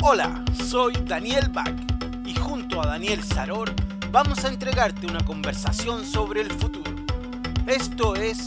[0.00, 1.74] Hola, soy Daniel Bach
[2.24, 3.74] y junto a Daniel Saror
[4.12, 6.94] vamos a entregarte una conversación sobre el futuro.
[7.66, 8.46] Esto es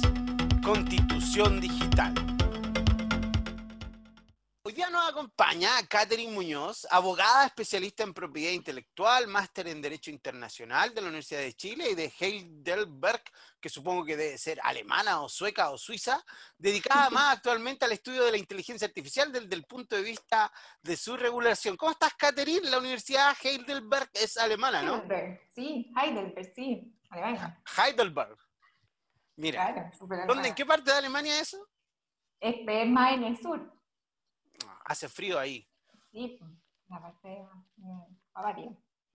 [0.64, 2.14] Constitución Digital.
[5.12, 11.42] Acompaña Catherine Muñoz, abogada especialista en propiedad intelectual, máster en Derecho Internacional de la Universidad
[11.42, 13.22] de Chile y de Heidelberg,
[13.60, 16.24] que supongo que debe ser alemana o sueca o suiza,
[16.58, 20.50] dedicada más actualmente al estudio de la inteligencia artificial desde el punto de vista
[20.82, 21.76] de su regulación.
[21.76, 22.70] ¿Cómo estás, Catherine?
[22.70, 24.96] La Universidad Heidelberg es alemana, ¿no?
[24.96, 27.62] Heidelberg, sí, Heidelberg, sí, alemana.
[27.78, 28.38] Heidelberg.
[29.36, 29.92] Mira,
[30.26, 31.68] ¿dónde, ¿en qué parte de Alemania es eso?
[32.40, 33.81] Es, es más en el sur.
[34.86, 35.68] Hace frío ahí.
[36.12, 36.40] Sí,
[36.90, 37.46] la parte de
[38.34, 38.72] Bavaria.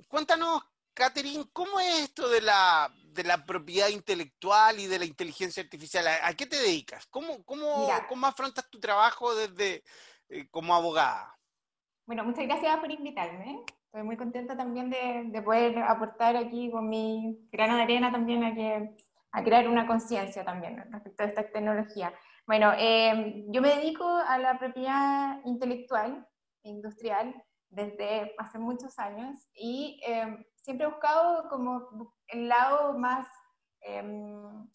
[0.09, 0.63] Cuéntanos,
[0.95, 6.07] Catherine, ¿cómo es esto de la, de la propiedad intelectual y de la inteligencia artificial?
[6.23, 7.07] ¿A, qué te dedicas?
[7.09, 9.85] ¿Cómo, cómo, cómo afrontas tu trabajo desde
[10.31, 11.37] eh, como abogada?
[12.07, 13.63] Bueno, muchas gracias por invitarme.
[13.85, 18.45] Estoy muy contenta también de, de poder aportar aquí con mi grano de arena también
[18.45, 18.97] a, que,
[19.33, 22.15] a crear una conciencia también respecto a esta tecnología.
[22.47, 26.25] Bueno, eh, yo me dedico a la propiedad intelectual
[26.63, 27.35] e industrial
[27.71, 33.27] desde hace muchos años y eh, siempre he buscado como el lado más
[33.81, 34.71] em,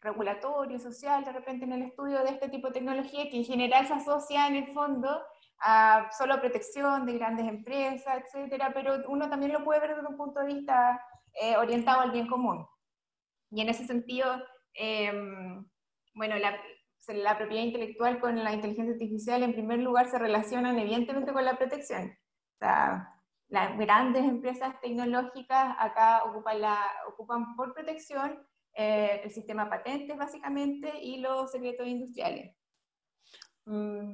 [0.00, 3.88] regulatorio, social, de repente en el estudio de este tipo de tecnología que en general
[3.88, 5.20] se asocia en el fondo
[5.58, 10.16] a solo protección de grandes empresas, etcétera, pero uno también lo puede ver desde un
[10.16, 12.64] punto de vista eh, orientado al bien común.
[13.50, 14.40] Y en ese sentido,
[14.74, 15.68] em,
[16.14, 16.56] bueno, la,
[17.14, 21.56] la propiedad intelectual con la inteligencia artificial, en primer lugar, se relacionan evidentemente con la
[21.56, 22.16] protección.
[22.54, 23.14] O sea,
[23.48, 28.38] las grandes empresas tecnológicas acá ocupan, la, ocupan por protección
[28.74, 32.54] eh, el sistema patentes, básicamente, y los secretos industriales.
[33.64, 34.12] Mm.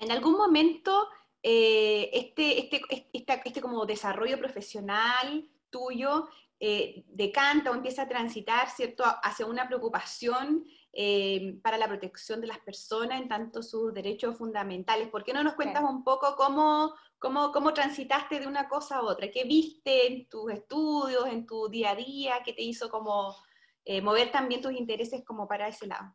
[0.00, 1.08] En algún momento,
[1.42, 2.80] eh, este, este,
[3.12, 9.68] este, este, como desarrollo profesional tuyo eh, decanta o empieza a transitar, ¿cierto?, hacia una
[9.68, 15.08] preocupación eh, para la protección de las personas en tanto sus derechos fundamentales.
[15.08, 19.02] ¿Por qué no nos cuentas un poco cómo, cómo, cómo, transitaste de una cosa a
[19.02, 19.30] otra?
[19.30, 22.42] ¿Qué viste en tus estudios, en tu día a día?
[22.44, 23.36] ¿Qué te hizo como
[23.84, 26.14] eh, mover también tus intereses como para ese lado?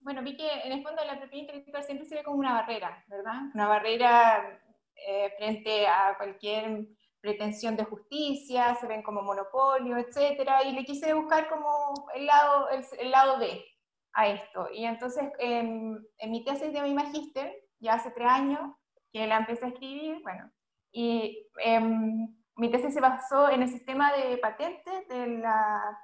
[0.00, 3.04] Bueno, vi que en el fondo la propiedad intelectual siempre se ve como una barrera,
[3.08, 3.42] ¿verdad?
[3.54, 4.60] Una barrera
[4.96, 6.86] eh, frente a cualquier
[7.20, 12.68] pretensión de justicia, se ven como monopolio, etcétera, y le quise buscar como el lado,
[12.70, 13.64] el lado B,
[14.14, 14.68] a esto.
[14.72, 18.74] Y entonces, en, mi tesis de mi magíster, ya hace tres años
[19.12, 20.50] que la empecé a escribir, bueno,
[20.92, 25.98] y em, mi tesis se basó en el sistema de patentes de la,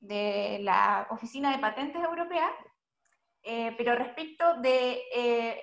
[0.00, 2.48] de la Oficina de Patentes Europea,
[3.42, 5.60] eh, pero respecto de eh,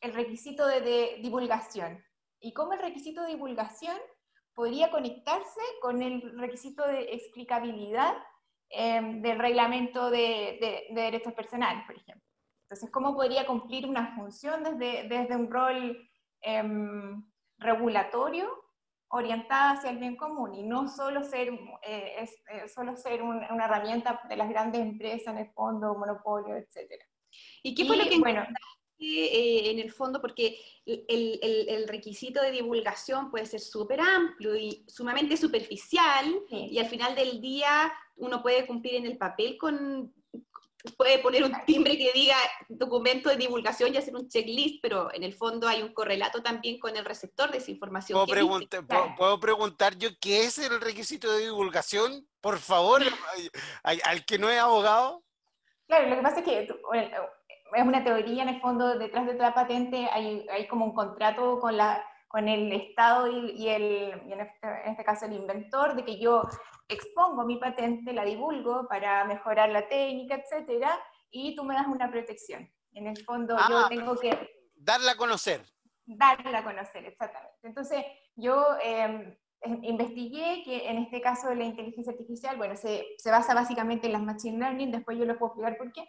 [0.00, 2.02] el requisito de, de, divulgación
[2.40, 3.96] y cómo el requisito de divulgación
[4.54, 8.14] podría conectarse con el requisito de explicabilidad
[8.70, 12.28] Em, del reglamento de, derechos personales, por ejemplo.
[12.62, 16.08] Entonces, ¿cómo podría cumplir una función desde, desde un rol
[16.40, 17.24] em,
[17.58, 18.50] regulatorio
[19.08, 21.50] orientada hacia el bien común y no solo ser,
[21.82, 26.56] eh, es, eh, solo ser una herramienta de las grandes empresas en el fondo, monopolio,
[26.56, 27.00] etc.
[27.62, 28.44] ¿Y qué fue lo que bueno,
[28.98, 31.38] eh, en el fondo, porque el,
[31.68, 37.40] el, requisito de divulgación puede ser súper amplio y sumamente superficial, y al final del
[37.40, 40.12] día uno puede cumplir en el papel con,
[40.96, 42.36] puede poner un timbre que diga
[42.68, 46.78] documento de divulgación y hacer un checklist, pero en el fondo hay un correlato también
[46.78, 48.16] con el receptor de esa información.
[48.16, 48.84] ¿Puedo, preguntar,
[49.16, 52.26] ¿puedo, preguntar yo qué es el requisito de divulgación?
[52.40, 53.02] Por favor,
[53.82, 55.22] al que no es abogado.
[55.86, 56.66] Claro, lo que pasa es que
[57.74, 61.58] es una teoría en el fondo, detrás de toda patente hay, hay como un contrato
[61.60, 66.04] con, la, con el Estado y, el, en, este, en, este, caso el inventor, de
[66.04, 66.42] que yo
[66.88, 70.98] expongo mi patente, la divulgo para mejorar la técnica, etcétera,
[71.30, 72.70] y tú me das una protección.
[72.92, 74.38] En el fondo yo ah, tengo que...
[74.76, 75.64] Darla a conocer.
[76.06, 77.58] Darla a conocer, exactamente.
[77.62, 78.04] Entonces
[78.36, 79.36] yo em,
[79.82, 84.12] investigué que en este caso de la inteligencia artificial, bueno, se, se, basa básicamente en
[84.12, 86.08] las machine learning, después yo les puedo explicar por qué,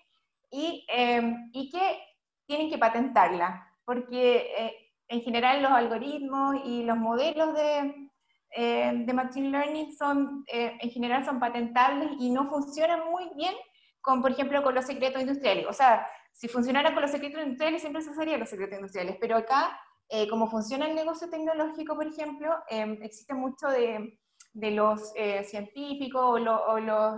[0.56, 2.00] y, em, y que
[2.48, 4.74] tienen que patentarla, porque eh,
[5.10, 8.10] en general los algoritmos y los modelos de,
[8.52, 13.54] eh, de Machine Learning son, eh, en general son patentables y no funcionan muy bien
[14.00, 15.66] con, por ejemplo, con los secretos industriales.
[15.68, 19.36] O sea, si funcionara con los secretos industriales, siempre se usarían los secretos industriales, pero
[19.36, 19.78] acá,
[20.08, 24.20] eh, como funciona el negocio tecnológico, por ejemplo, em, existe mucho de,
[24.56, 25.12] de los
[25.44, 26.34] científicos o,
[26.72, 27.16] o, los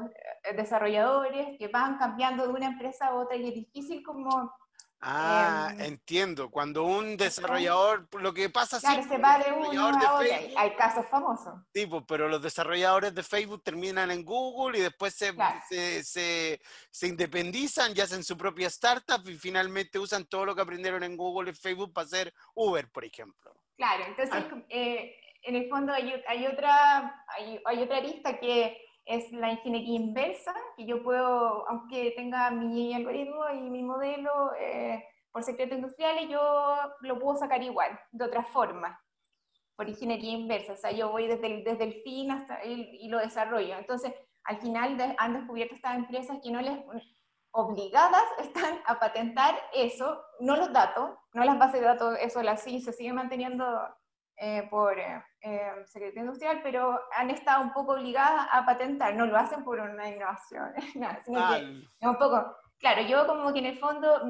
[0.55, 4.51] desarrolladores que van cambiando de una empresa a otra y es difícil como
[4.99, 6.49] Ah, Em, entiendo.
[6.49, 10.17] Cuando un desarrollador, lo que pasa Claro, se va de uno de a otro.
[10.21, 11.53] Hay, Facebook, hay casos famosos.
[11.71, 15.59] tipo, pero los desarrolladores de Facebook terminan en Google y después se, Claro.
[15.69, 16.59] se, se-
[16.89, 21.15] se independizan y hacen su propia startup y finalmente usan todo lo que aprendieron en
[21.15, 23.53] Google y Facebook para hacer Uber, por ejemplo.
[23.75, 24.63] Claro, entonces Ah.
[24.69, 25.15] eh,
[25.47, 30.53] en el fondo hay, hay otra, hay, hay otra arista que es la ingeniería inversa,
[30.75, 36.41] que yo puedo, aunque tenga mi algoritmo y mi modelo eh, por secretos industriales, yo
[37.01, 38.99] lo puedo sacar igual, de otra forma,
[39.77, 40.73] por ingeniería inversa.
[40.73, 43.77] O sea, yo voy desde el, desde el fin hasta el, y lo desarrollo.
[43.77, 44.13] Entonces,
[44.43, 46.77] al final de- han descubierto estas empresas que no les
[47.51, 52.61] obligadas están a patentar eso, no los datos, no las bases de datos, eso las
[52.61, 53.65] sí se sigue manteniendo
[54.37, 59.25] eh, por eh, eh, secreto industrial, pero han estado un poco obligadas a patentar, no
[59.25, 63.65] lo hacen por una innovación, nada, sino que un poco, claro, yo como que en
[63.67, 64.21] el fondo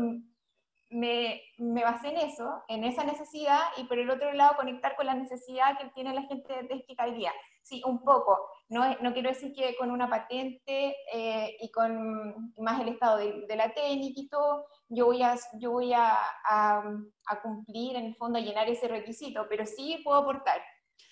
[0.89, 5.05] me, me basé en eso, en esa necesidad, y por el otro lado conectar con
[5.05, 7.31] la necesidad que tiene la gente de día.
[7.61, 8.49] Sí, un poco.
[8.69, 13.45] No, no quiero decir que con una patente eh, y con más el estado de,
[13.45, 16.17] de la técnica y todo, yo voy, a, yo voy a,
[16.49, 16.83] a,
[17.27, 20.61] a cumplir, en el fondo, a llenar ese requisito, pero sí puedo aportar.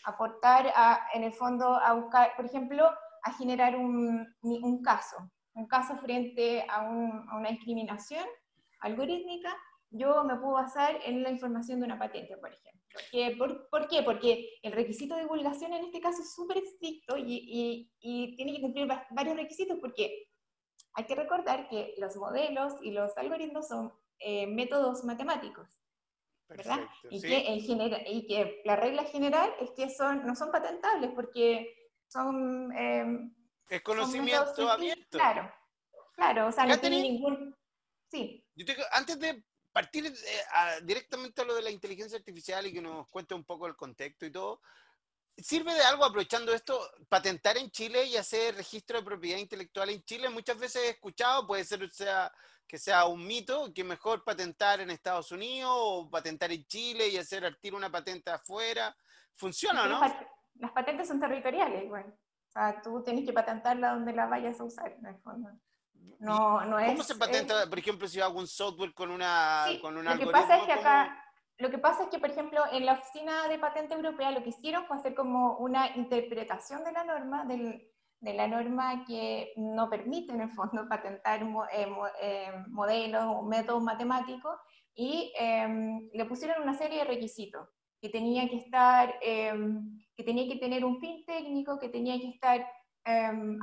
[0.06, 2.90] Aportar, a, en el fondo, a buscar, por ejemplo,
[3.24, 5.18] a generar un, un caso,
[5.56, 8.24] un caso frente a, un- a una discriminación
[8.82, 9.56] algorítmica,
[9.90, 12.82] yo me puedo basar en la información de una patente, por ejemplo.
[13.38, 14.04] Por, ¿Por qué?
[14.04, 18.54] Porque el requisito de divulgación en este caso es súper estricto y, y- y tiene
[18.54, 20.28] que cumplir va- varios requisitos porque
[20.94, 25.68] hay que recordar que los modelos y los algoritmos son eh, métodos matemáticos.
[27.10, 27.28] Y, sí.
[27.28, 31.92] que en genera- y que la regla general es que son, no son patentables porque
[32.08, 32.72] son...
[32.78, 33.30] eh,
[33.70, 35.18] Es conocimiento abierto.
[35.18, 35.52] Claro,
[36.14, 37.56] claro, o sea, no tiene ningún...
[38.12, 39.44] Sí, Yo te- antes de
[39.74, 40.12] partir eh,
[40.54, 43.76] a- directamente a lo de la inteligencia artificial y que nos cuente un poco el
[43.76, 44.62] contexto y todo,
[45.38, 50.04] ¿sirve de algo aprovechando esto, patentar en Chile y hacer registro de propiedad intelectual en
[50.04, 50.30] Chile?
[50.30, 52.32] Muchas veces he escuchado, puede ser sea,
[52.68, 57.18] que sea un mito, que mejor patentar en Estados Unidos o patentar en Chile y
[57.18, 58.96] hacer al tiro una patente afuera.
[59.36, 60.00] ¿Funciona o no?
[60.00, 62.06] pat- Las patentes son territoriales, igual.
[62.08, 65.50] O sea, tú tienes que patentarla donde la vayas a usar, en el fondo.
[66.20, 66.92] No, no es...
[66.92, 70.06] ¿Cómo se patenta, es- por ejemplo, si hago un software con una Sí, con un
[70.06, 71.24] lo que pasa es que ¿cómo- acá,
[71.58, 74.50] lo que pasa es que, por ejemplo, en la oficina de patente europea lo que
[74.50, 79.90] hicieron fue hacer como una interpretación de la norma, del- de la norma que no
[79.90, 84.56] permite en el fondo patentar mo- eh, mo- eh, modelos o métodos matemáticos
[84.94, 87.68] y em, le pusieron una serie de requisitos
[88.02, 92.30] que tenía que estar, em, que tenía que tener un fin técnico, que tenía que
[92.30, 92.66] estar
[93.04, 93.60] em,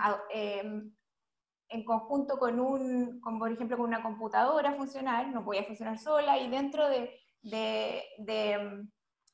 [1.69, 6.39] en conjunto con un, con, por ejemplo, con una computadora funcional, no podía funcionar sola,
[6.39, 7.11] y dentro de,
[7.43, 8.87] de, de,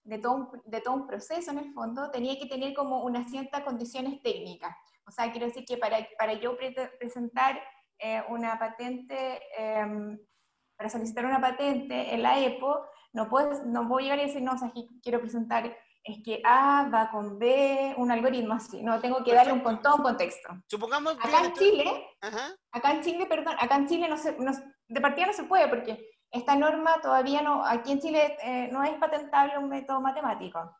[0.05, 3.31] de todo, un, de todo un proceso en el fondo, tenía que tener como unas
[3.31, 4.75] ciertas condiciones técnicas.
[5.08, 7.58] O sea, quiero decir que para, para yo pre presentar
[7.99, 10.19] eh, una patente, eh,
[10.76, 12.84] para solicitar una patente en la EPO,
[13.14, 15.75] no, puedes, no puedo llegar y decir, no, o sea, que quiero presentar,
[16.05, 19.81] es que A va con B, un algoritmo así, no, tengo que darle un, con
[19.81, 20.49] todo un contexto.
[20.69, 22.55] Supongamos Acá bien, en Chile, Ajá.
[22.72, 24.52] acá en Chile, perdón, acá en Chile no se, no-
[24.88, 28.84] de partida no se puede porque esta norma todavía no, aquí en Chile eh, no
[28.84, 30.70] es patentable un método matemático.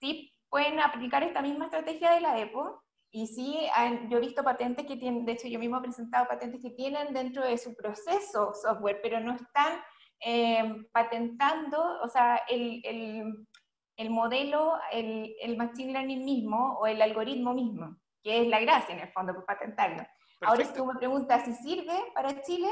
[0.00, 2.82] Sí pueden aplicar esta misma estrategia de la EPO
[3.14, 3.68] y sí,
[4.08, 7.12] yo he visto patentes que tienen, de hecho yo mismo he presentado patentes que tienen
[7.12, 9.80] dentro de su proceso software, pero no están
[10.24, 13.46] eh, patentando, o sea, el, el,
[13.98, 18.94] el modelo, el, el machine learning mismo o el algoritmo mismo, que es la gracia
[18.94, 20.02] en el fondo, por patentarlo.
[20.40, 22.70] Ahora, si tú me preguntas si sirve para Chile,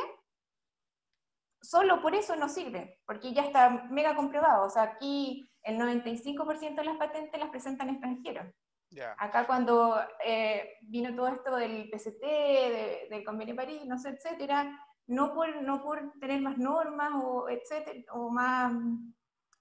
[1.61, 4.66] solo por eso no sirve, porque ya está mega comprobado.
[4.66, 8.47] O sea, aquí el 95% de las patentes las presentan extranjeros.
[8.90, 9.14] Ya.
[9.18, 14.11] Acá cuando eh, vino todo esto del PCT, de- del Convenio de París, no sé,
[14.11, 18.73] etcétera, no por, no por tener más normas o, etcétera, o más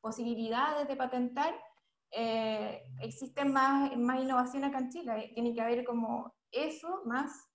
[0.02, 1.54] posibilidades de patentar,
[2.12, 5.32] eh, existe más, más innovación acá en Chile.
[5.34, 7.48] Tiene que haber como eso más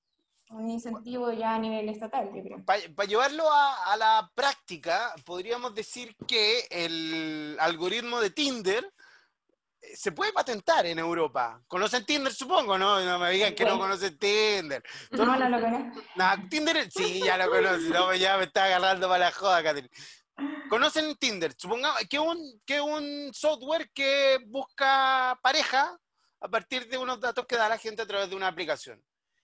[0.50, 2.30] un incentivo ya a nivel estatal.
[2.64, 8.90] Para llevarlo a, a la práctica, podríamos decir que el algoritmo de Tinder eh,
[9.94, 11.60] se puede patentar en Europa.
[11.68, 13.00] ¿Conocen Tinder, supongo, no?
[13.00, 14.82] No me digan que no conocen Tinder.
[15.10, 16.00] No, no lo conozco.
[16.16, 17.90] No, Tinder, sí, ya lo conocen.
[17.90, 19.90] No, ya me está agarrando para la joda, Catherine.
[20.68, 21.52] ¿Conocen Tinder?
[21.56, 25.96] Supongamos que un, que un software que busca pareja
[26.40, 29.02] a partir de unos datos que da la gente a través de una aplicación.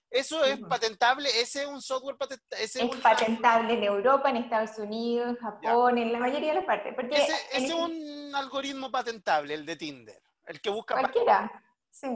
[0.09, 1.29] ¿Eso es patentable?
[1.39, 2.65] ¿Ese es un software patentable?
[2.65, 6.93] Es patentable en Europa, en Estados Unidos, en Japón, en la mayoría de las partes.
[6.93, 10.21] Porque Ese, es el- un algoritmo patentable, el de Tinder.
[10.45, 10.95] El que busca...
[10.95, 12.07] Cualquiera, sí.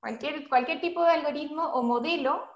[0.00, 2.46] Cualquier, cualquier tipo de algoritmo o modelo,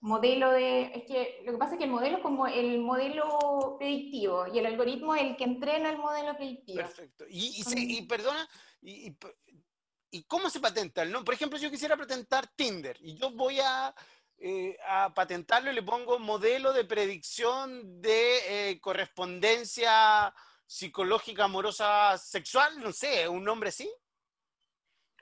[0.00, 3.76] modelo de, es que lo que pasa es que el modelo es como el modelo
[3.78, 6.76] predictivo y el algoritmo es el que entrena el modelo predictivo.
[6.76, 7.24] Perfecto.
[7.28, 8.46] Y, y, se- y perdona,
[8.82, 9.34] y, y p-
[10.10, 11.04] ¿y cómo se patenta?
[11.06, 11.24] ¿No?
[11.24, 13.94] Por ejemplo, yo quisiera patentar Tinder y yo voy a,
[14.36, 20.32] eh, a patentarlo y le pongo modelo de predicción de eh, correspondencia
[20.66, 23.90] psicológica, amorosa, sexual, no sé, un nombre así.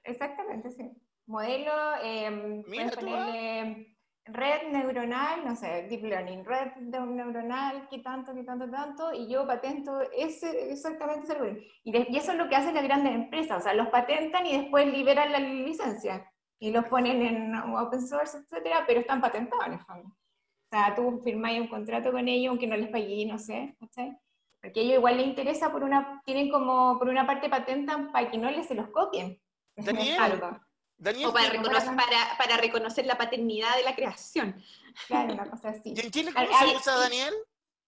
[0.04, 0.90] Exactamente, sí.
[1.26, 3.96] Modelo, eh, Mira puedes ponerle
[4.26, 9.28] red neuronal, no sé, deep learning, red de- neuronal, qué tanto, qué tanto, tanto, y
[9.28, 11.62] yo patento ese, exactamente ese algoritmo.
[11.82, 14.46] Y, de- y eso es lo que hacen las grandes empresas, o sea, los patentan
[14.46, 19.66] y después liberan la licencia y los ponen en open source, etcétera, pero están patentados
[19.66, 20.08] en el fondo.
[20.08, 24.16] O sea, tú firmáis un contrato con ellos, aunque no les pagué, no sé, ¿cachai?
[24.60, 28.30] Porque a ellos igual les interesa, por una, tienen como, por una parte patentan para
[28.30, 29.38] que no les se los copien.
[29.76, 30.20] Daniel.
[30.20, 30.60] Algo.
[30.96, 34.62] Daniel, O para ¿y- reconocer, para, para reconocer la paternidad de la creación.
[35.08, 35.92] Claro, una cosa así.
[35.96, 37.34] ¿y en Chile cómo se usa, Daniel?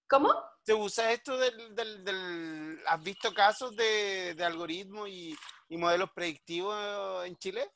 [0.09, 0.35] ¿Cómo?
[0.65, 5.37] ¿Se usa esto del, del, del- ¿Has visto casos de, de algoritmos y,
[5.69, 7.71] y modelos predictivos en Chile?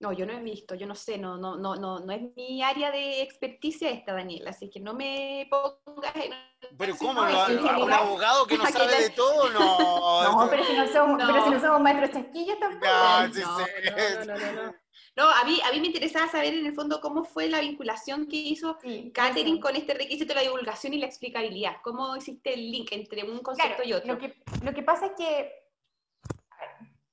[0.00, 2.62] No, yo no he visto, yo no sé, no, no, no, no, no es mi
[2.62, 6.32] área de experticia esta, Daniela, así que no me pongas en...
[6.76, 7.14] Pero ¿cómo?
[7.14, 9.50] no, ¿Lo- en lo- ¿Un general- abogado que no sabe la- de todo?
[9.50, 10.24] No.
[10.44, 11.26] No, pero si no somos, No.
[11.32, 12.86] pero si no somos maestros chasquillos tampoco.
[12.86, 13.64] No, sí, No, sí.
[13.84, 14.74] no, no, no, no, no.
[15.16, 18.26] No, a mí, a mí me interesaba saber en el fondo cómo fue la vinculación
[18.26, 21.76] que hizo Sí, Catherine con este requisito de la divulgación y la explicabilidad.
[21.84, 24.14] ¿Cómo hiciste el link entre un concepto Claro, y otro?
[24.14, 24.34] Lo que,
[24.64, 25.63] lo que pasa es que a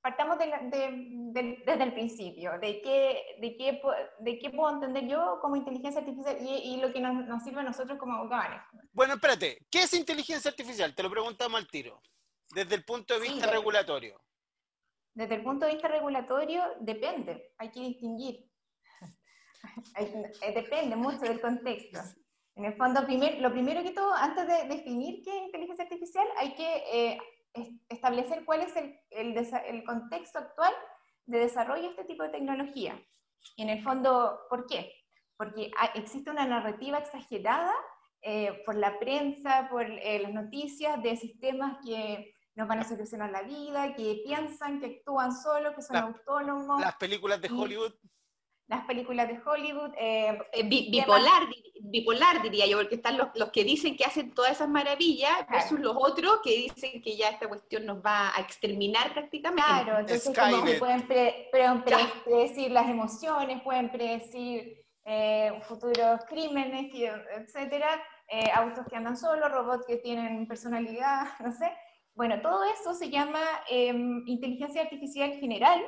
[0.02, 3.80] partamos de la- de- de- desde el principio, de qué, de, qué,
[4.18, 7.60] de qué puedo entender yo como inteligencia artificial y, y lo que nos, nos sirve
[7.60, 8.60] a nosotros como abogados.
[8.92, 9.64] Bueno, espérate.
[9.70, 10.94] ¿Qué es inteligencia artificial?
[10.94, 12.00] Te lo preguntamos al tiro.
[12.50, 13.52] Desde el punto de Sí, vista ya.
[13.52, 14.20] regulatorio.
[15.14, 18.44] Desde el punto de vista regulatorio, depende, hay que distinguir.
[19.96, 22.00] Eh, depende mucho del contexto.
[22.56, 26.26] En el fondo, primer- lo primero que todo, antes de definir qué es inteligencia artificial,
[26.36, 27.18] hay que eh,
[27.88, 30.72] establecer cuál es el, el el contexto actual
[31.26, 33.00] de desarrollo de este tipo de tecnología.
[33.56, 34.92] En el fondo, ¿por qué?
[35.36, 37.74] Porque existe una narrativa exagerada
[38.22, 43.30] eh, por la prensa, por eh, las noticias de sistemas que nos van a solucionar
[43.30, 47.48] la vida, que piensan, que actúan solos, que son La- autónomos, Las películas de.
[47.50, 47.92] Hollywood.
[48.68, 49.92] Las películas de Hollywood.
[49.98, 54.04] eh, Eh, bi- bipolar, di- bipolar diría yo, porque están los, los que dicen que
[54.04, 58.34] hacen todas esas maravillas versus los otros que dicen que ya esta cuestión nos va
[58.36, 59.62] a exterminar prácticamente.
[59.66, 62.12] Claro, entonces como que pueden, pre- pre- Ya.
[62.24, 66.92] predecir las emociones, pueden predecir eh, futuros crímenes,
[67.36, 71.72] etcétera, eh, autos que andan solos, robots que tienen personalidad, no sé.
[72.14, 75.82] Bueno, todo eso se llama em, inteligencia artificial general,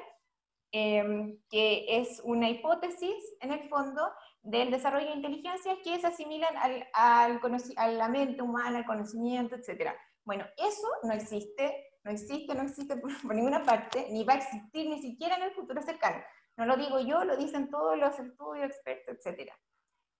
[0.76, 4.02] em, que es una hipótesis en el fondo
[4.42, 7.40] del desarrollo de inteligencias que se asimilan al, al
[7.76, 9.96] a la mente humana, al conocimiento, etcétera.
[10.24, 14.38] Bueno, eso no existe, no existe, no existe por, por ninguna parte, ni va a
[14.38, 16.20] existir ni siquiera en el futuro cercano.
[16.56, 19.52] No lo digo yo, lo dicen todos los estudios, expertos, etc.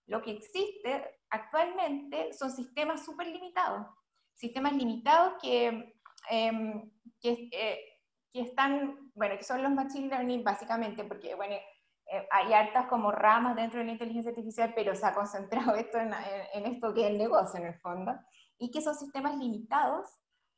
[0.07, 3.87] Lo que existe actualmente son sistemas súper limitados.
[4.33, 5.97] Sistemas limitados que,
[6.29, 7.94] em, que, eh,
[8.35, 13.09] que están, bueno, que son los machine learning básicamente, porque, bueno, eh, hay hartas como
[13.09, 16.93] ramas dentro de la inteligencia artificial, pero se ha concentrado esto en, en- en esto
[16.93, 18.11] que es el negocio en el fondo,
[18.57, 20.09] y que son sistemas limitados,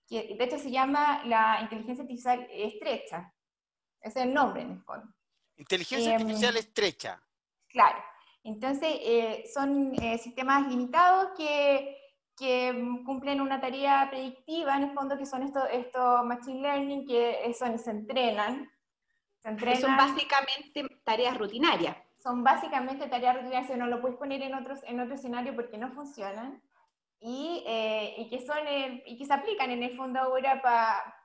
[0.10, 3.31] que de hecho se llama la inteligencia artificial estrecha,
[4.01, 5.07] ese es el nombre en el fondo.
[5.55, 7.22] Inteligencia Em, artificial estrecha.
[7.69, 8.00] Claro.
[8.43, 11.96] Entonces, eh, son eh, sistemas limitados que,
[12.38, 17.06] que mm, cumplen una tarea predictiva, en el fondo, que son estos estos machine learning,
[17.06, 18.72] que eh, son, se entrenan.
[19.39, 21.98] Se Que son entrenan, básicamente tareas rutinarias.
[22.17, 25.91] son básicamente tareas rutinarias, no lo puedes poner en, otros, en otro escenario porque no
[25.91, 26.62] funcionan.
[27.20, 31.15] Y, eh, y que son eh, y que se aplican en el fondo ahora para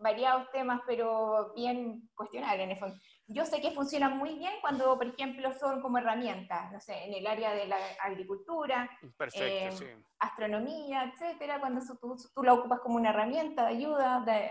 [0.00, 2.96] variados temas, pero bien cuestionables en el fondo.
[3.28, 7.14] Yo sé que funcionan muy bien cuando, por ejemplo, son como herramientas, no sé, en
[7.14, 10.04] el área de la agricultura, Perfecto, eh, sí.
[10.18, 14.50] astronomía, etcétera, cuando tú, tú la ocupas como una herramienta de ayuda, de,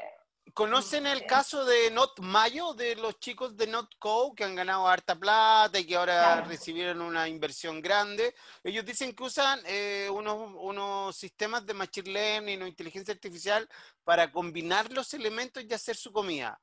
[0.53, 4.87] ¿Conocen el eh, caso de Not Mayo, de los chicos de NotCo que han ganado
[4.87, 6.47] harta plata y que ahora Claro.
[6.47, 8.33] recibieron una inversión grande?
[8.63, 13.67] Ellos dicen que usan eh, unos, unos sistemas de machine learning o inteligencia artificial
[14.03, 16.59] para combinar los elementos y hacer su comida.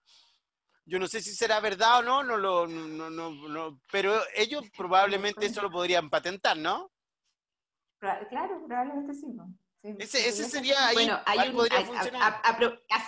[0.86, 4.64] Yo no sé si será verdad o no, no lo, no, no, no, pero ellos
[4.76, 6.90] probablemente eso lo podrían patentar, ¿no?
[7.98, 9.26] Claro, probablemente sí.
[9.98, 12.42] ese, ese sería ahí, bueno, hay un, podría funcionar.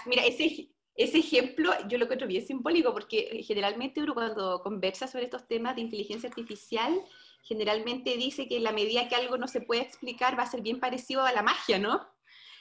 [0.06, 5.24] mira, ese, ese ejemplo yo lo encuentro bien simbólico porque generalmente uno cuando conversa sobre
[5.24, 6.98] estos temas de inteligencia artificial,
[7.42, 10.62] generalmente dice que en la medida que algo no se puede explicar va a ser
[10.62, 12.08] bien parecido a la magia, ¿no?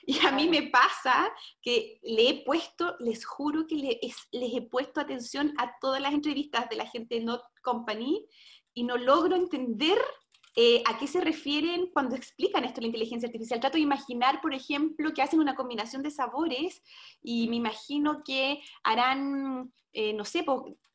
[0.08, 1.32] Y a mí me pasa
[1.62, 6.70] que le he puesto, les juro que les he puesto atención a todas las entrevistas
[6.70, 8.26] de la gente de Not Company
[8.74, 9.98] y no logro entender
[10.56, 13.60] eh, a qué se refieren cuando explican esto de la inteligencia artificial.
[13.60, 16.84] Trato de imaginar, por ejemplo, que hacen una combinación de sabores
[17.24, 20.46] y me imagino que harán, eh, no sé,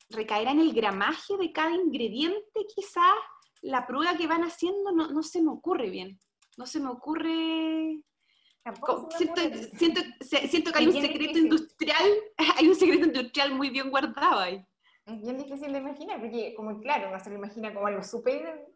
[0.09, 3.15] recaerá en el gramaje de cada ingrediente quizás.
[3.61, 6.19] La prueba que van haciendo no, no se me ocurre bien.
[6.57, 8.01] No se me ocurre
[9.17, 9.41] Siento,
[9.75, 12.05] siento, siento, que hay un secreto industrial,
[12.57, 14.65] hay un secreto industrial muy bien guardado ahí.
[15.05, 18.67] Es bien difícil de imaginar, porque como claro, uno se lo imagina como algo súper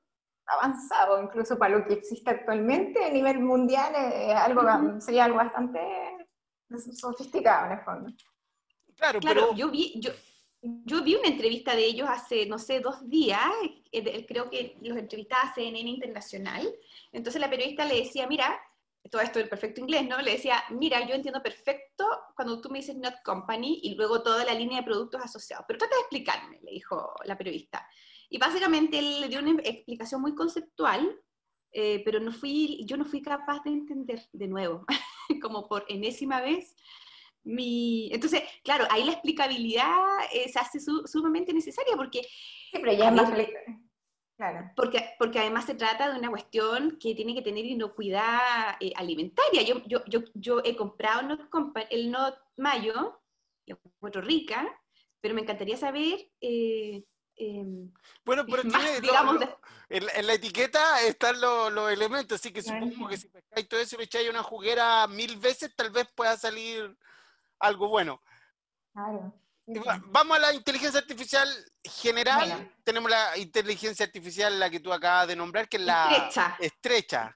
[0.48, 4.64] avanzado, incluso para lo que existe actualmente a nivel mundial, eh, algo,
[5.00, 5.80] sería algo bastante
[6.94, 8.10] sofisticado en el fondo.
[8.96, 9.56] Claro, claro pero...
[9.56, 10.12] yo vi, yo,
[10.62, 13.40] yo vi una entrevista de ellos hace, no sé, dos días,
[13.92, 16.68] eh, creo que los entrevistaba CNN Internacional,
[17.12, 18.60] entonces la periodista le decía, mira,
[19.10, 20.20] todo esto del perfecto inglés, ¿no?
[20.22, 24.44] Le decía, mira, yo entiendo perfecto cuando tú me dices not company y luego toda
[24.46, 27.88] la línea de productos asociados, pero trata de explicarme, le dijo la periodista.
[28.30, 31.20] Y básicamente él le dio una explicación muy conceptual,
[31.72, 34.86] eh, pero no fui, yo no fui capaz de entender de nuevo,
[35.42, 36.76] como por enésima vez.
[37.44, 38.10] Mi...
[38.12, 39.94] Entonces, claro, ahí la explicabilidad
[40.34, 42.24] eh, se hace sumamente necesaria porque...
[42.24, 43.32] Sí, pero ya más
[44.76, 49.62] porque, porque además se trata de una cuestión que tiene que tener inocuidad eh, alimentaria.
[49.62, 51.38] Yo, yo, yo, yo, he comprado
[51.90, 53.22] el Not Mayo,
[53.66, 54.68] lo encuentro rica,
[55.22, 56.30] pero me encantaría saber...
[56.42, 57.04] Eh,
[57.38, 57.92] em,
[58.26, 59.38] bueno, pero tiene, digamos,
[59.90, 64.00] en, la etiqueta están los, elementos, así que supongo que si pescáis todo eso y
[64.00, 66.98] le echáis una juguera mil veces, tal vez pueda salir
[67.60, 68.22] algo bueno.
[68.94, 69.34] Claro.
[69.68, 71.48] Vamos a la inteligencia artificial
[71.84, 72.72] general.
[72.84, 76.58] Tenemos la inteligencia artificial, la que tú acabas de nombrar, que es la estrecha.
[76.60, 77.34] estrecha.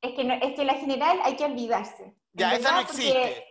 [0.00, 2.14] Es que, es que la general hay que olvidarse.
[2.32, 3.46] Ya, esa no existe.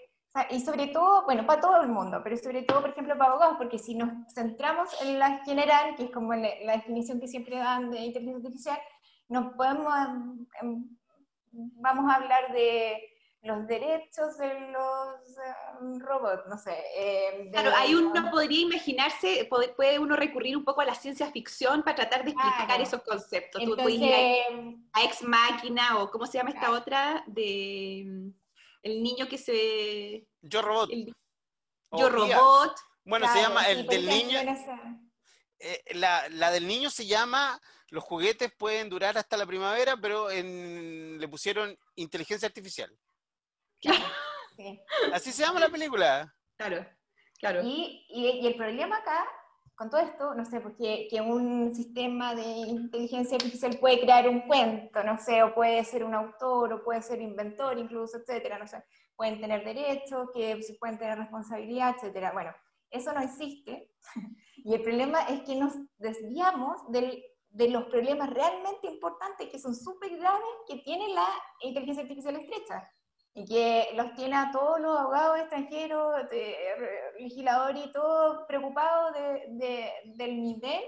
[0.50, 3.58] y sobre todo, bueno, para todo el mundo, pero sobre todo, por ejemplo, para abogados,
[3.58, 7.92] porque si nos centramos en la general, que es como la, definición que siempre dan
[7.92, 8.80] de inteligencia artificial,
[9.28, 9.94] nos podemos,
[10.62, 10.98] em,
[11.52, 13.11] vamos a hablar de
[13.44, 15.38] los derechos de los
[15.82, 16.78] em, robots, no sé.
[16.96, 21.82] Eh, claro, ahí uno podría imaginarse, puede, uno recurrir un poco a la ciencia ficción
[21.82, 23.64] para tratar de explicar esos conceptos.
[23.64, 24.14] Tú puedes ir
[24.94, 27.24] a, Ex Máquina o ¿cómo se llama esta otra?
[27.26, 28.32] De
[28.84, 30.28] el niño que se...
[30.42, 30.90] Yo Robot.
[31.92, 32.76] Yo Robot.
[33.04, 34.40] Bueno, se llama el del niño...
[35.64, 40.32] Eh, la, la, del niño se llama Los juguetes pueden durar hasta la primavera, pero
[40.32, 42.92] en, le pusieron inteligencia artificial.
[45.14, 46.34] Así se llama la película.
[46.58, 46.86] Claro,
[47.40, 47.62] claro.
[47.64, 49.26] Y, y, el problema acá,
[49.76, 54.42] con todo esto, no sé, porque que un sistema de inteligencia artificial puede crear un
[54.42, 58.68] cuento, no sé, o puede ser un autor, o puede ser inventor incluso, etcétera, no
[58.68, 58.84] sé,
[59.16, 62.32] pueden tener derechos, que se pueden tener responsabilidad, etcétera.
[62.32, 62.54] Bueno,
[62.92, 63.92] eso no existe.
[64.58, 69.76] y el problema es que nos desviamos del, de los problemas realmente importantes, que son
[69.76, 71.28] súper graves, que tiene la
[71.62, 72.88] inteligencia artificial estrecha
[73.34, 76.56] y que los tiene a todos los abogados extranjeros, de,
[77.20, 80.82] legisladores y todos preocupados de, del nivel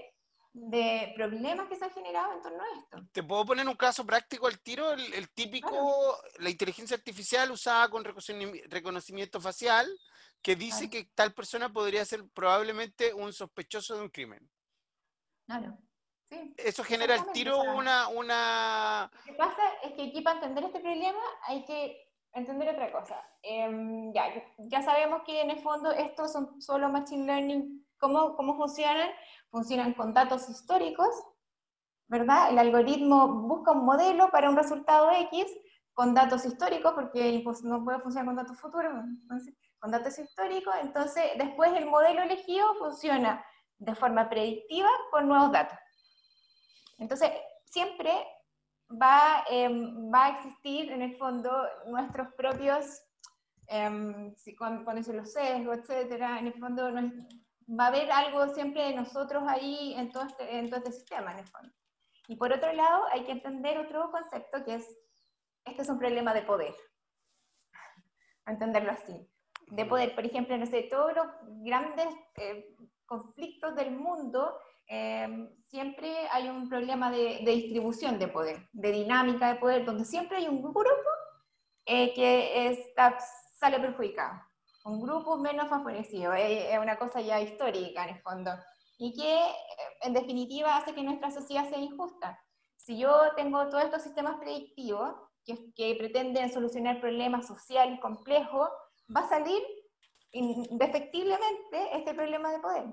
[0.52, 3.08] de problemas que se han generado en torno a esto.
[3.12, 4.92] ¿Te puedo poner un caso práctico al tiro?
[4.92, 9.88] El, típico, la inteligencia artificial usada con reconocimiento facial,
[10.40, 14.48] que dice que tal persona podría ser probablemente un sospechoso de un crimen.
[15.46, 15.76] Claro.
[16.26, 19.10] Sí, Eso genera al tiro una, una...
[19.26, 23.16] Lo que pasa es que aquí para entender este problema hay que entender otra cosa.
[23.42, 24.26] Em, ya,
[24.58, 27.86] ya sabemos que en el fondo estos son solo Machine Learning.
[27.98, 29.08] ¿Cómo, ¿Cómo funcionan?
[29.50, 31.08] Funcionan con datos históricos,
[32.08, 32.50] ¿verdad?
[32.50, 35.46] El algoritmo busca un modelo para un resultado X
[35.94, 40.74] con datos históricos, porque pues, no puede funcionar con datos futuros, entonces, con datos históricos,
[40.82, 43.44] entonces después el modelo elegido funciona
[43.78, 45.78] de forma predictiva con nuevos datos.
[46.98, 47.30] Entonces,
[47.64, 48.12] siempre
[48.90, 51.50] va, em, va a existir en el fondo
[51.86, 53.02] nuestros propios,
[53.68, 56.90] eh, si, cuando, cuando los sesgos, etcétera, en el fondo
[57.68, 61.32] va a haber algo siempre de nosotros ahí en todo, este, en todo este sistema,
[61.32, 61.72] en el fondo.
[62.28, 64.98] Y por otro lado, hay que entender otro concepto que es,
[65.64, 66.74] este es un problema de poder,
[68.46, 69.28] entenderlo así.
[69.68, 71.26] De poder, por ejemplo, no sé, todos los
[71.64, 72.74] grandes eh,
[73.06, 79.58] conflictos del mundo, eh, siempre hay un problema de, distribución de poder, de dinámica de
[79.58, 80.80] poder, donde siempre hay un grupo
[81.86, 83.18] eh, que está,
[83.58, 84.40] sale perjudicado,
[84.84, 88.50] un grupo menos favorecido, es una cosa ya histórica en el fondo,
[88.98, 89.40] y que
[90.02, 92.38] en definitiva hace que nuestra sociedad sea injusta.
[92.76, 98.68] Si yo tengo todos estos sistemas predictivos que, que pretenden solucionar problemas sociales complejos,
[99.14, 99.62] va a salir
[100.32, 102.84] indefectiblemente este problema de poder.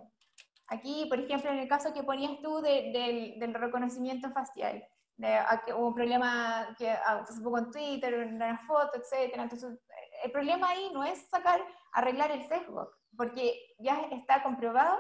[0.72, 4.82] Aquí, por ejemplo, en el caso que ponías tú del reconocimiento facial,
[5.18, 5.38] de,
[5.76, 9.34] hubo un problema que ah, se en Twitter, en una foto, etc.
[9.36, 9.78] Entonces,
[10.24, 14.98] el problema ahí no es sacar, arreglar el sesgo, porque ya está comprobado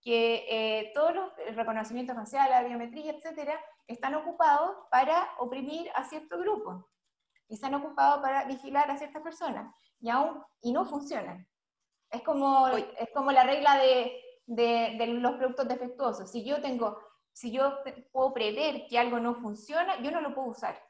[0.00, 6.36] que eh, todos los reconocimientos faciales, la biometría, etcétera, están ocupados para oprimir a cierto
[6.40, 6.88] grupo
[7.46, 11.46] y están ocupados para vigilar a ciertas personas y aún y no funcionan.
[12.10, 16.30] Es como, es como la regla de de, los productos defectuosos.
[16.30, 16.98] Si yo tengo,
[17.32, 17.78] si yo
[18.10, 20.80] puedo prever que algo no funciona, yo no lo puedo usar.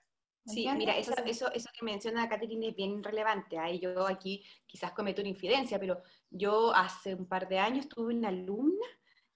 [0.45, 3.59] Sí, mira, eso, eso, eso que menciona Catherine es bien relevante.
[3.59, 8.13] Ahí yo aquí quizás cometo una infidencia, pero yo hace un par de años tuve
[8.13, 8.87] una alumna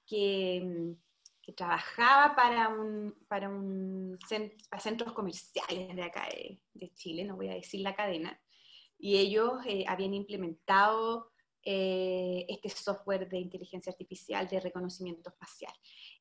[0.04, 0.96] que,
[1.46, 4.18] que trabajaba para, un, para, un,
[4.80, 8.36] centros comerciales de acá de, Chile, no voy a decir la cadena,
[8.98, 11.30] y ellos eh, habían implementado
[11.68, 15.72] eh, este software de inteligencia artificial de reconocimiento facial.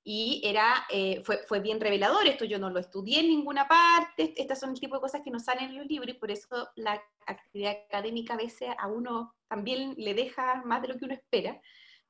[0.04, 4.34] Y era, eh, fue, fue, bien revelador, esto yo no lo estudié en ninguna parte,
[4.38, 6.68] estas son el tipo de cosas que no salen en los libros y por eso
[6.76, 11.14] la actividad académica a veces a uno también le deja más de lo que uno
[11.14, 11.62] espera.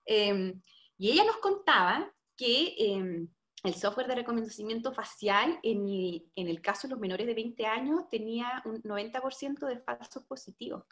[0.06, 0.62] Em,
[0.98, 3.28] y ella nos contaba que em,
[3.66, 5.90] el software de reconocimiento facial, en
[6.36, 10.86] en el, caso de los menores de 20 años, tenía un 90% de falsos positivos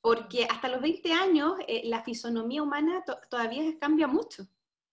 [0.00, 4.46] porque hasta los 20 años eh, la fisonomía humana todavía cambia mucho.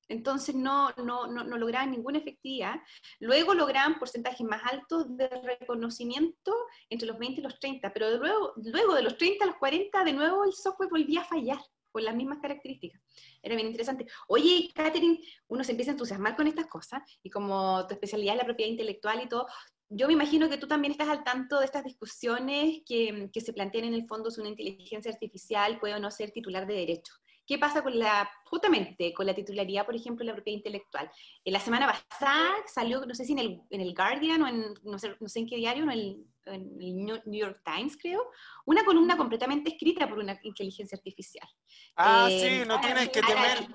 [0.08, 2.76] Entonces no, no, no, no, lograban ninguna efectividad.
[3.20, 6.54] Luego lograban porcentajes más altos de reconocimiento
[6.90, 10.04] entre los 20 y los 30, pero luego, luego de los 30 a los 40
[10.04, 11.60] de nuevo el software volvía a fallar
[11.92, 13.02] con las mismas características.
[13.42, 14.06] Era bien interesante.
[14.28, 18.40] Oye, Catherine, uno se empieza a entusiasmar con estas cosas y como tu especialidad es
[18.40, 19.48] la propiedad intelectual y todo,
[19.90, 23.54] yo me imagino que tú también estás al tanto de estas discusiones que, que, se
[23.54, 27.14] plantean en el fondo si una inteligencia artificial puede o no ser titular de derecho.
[27.48, 31.12] ¿Qué pasa con la, justamente, con la titularidad, por ejemplo, en la propiedad intelectual?
[31.44, 34.74] En la semana pasada salió, no sé si en el, en el Guardian o en,
[34.84, 38.32] no sé, no sé en qué diario, en el, en el, New York Times, creo,
[38.66, 41.48] una columna completamente escrita por una inteligencia artificial.
[41.96, 43.68] Ah, sí, eh, no tienes que temer.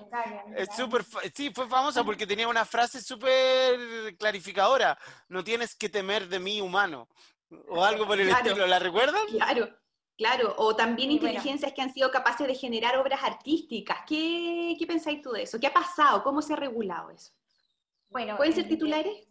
[0.55, 1.03] Es súper,
[1.33, 4.97] sí, fue famosa porque tenía una frase súper clarificadora.
[5.27, 7.07] No tienes que temer de mí humano.
[7.69, 9.27] O algo por el estilo, ¿la recuerdan?
[9.27, 9.67] Claro,
[10.21, 14.01] Claro, o también inteligencias que han sido capaces de generar obras artísticas.
[14.07, 15.59] ¿Qué, ¿Qué, pensáis tú de eso?
[15.59, 16.21] ¿Qué ha pasado?
[16.21, 17.31] ¿Cómo se ha regulado eso?
[18.07, 19.30] Bueno, ¿Pueden ser titulares?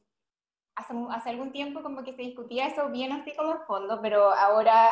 [0.81, 4.33] Hace, hace, algún tiempo como que se discutía eso bien así como en fondo, pero
[4.33, 4.91] ahora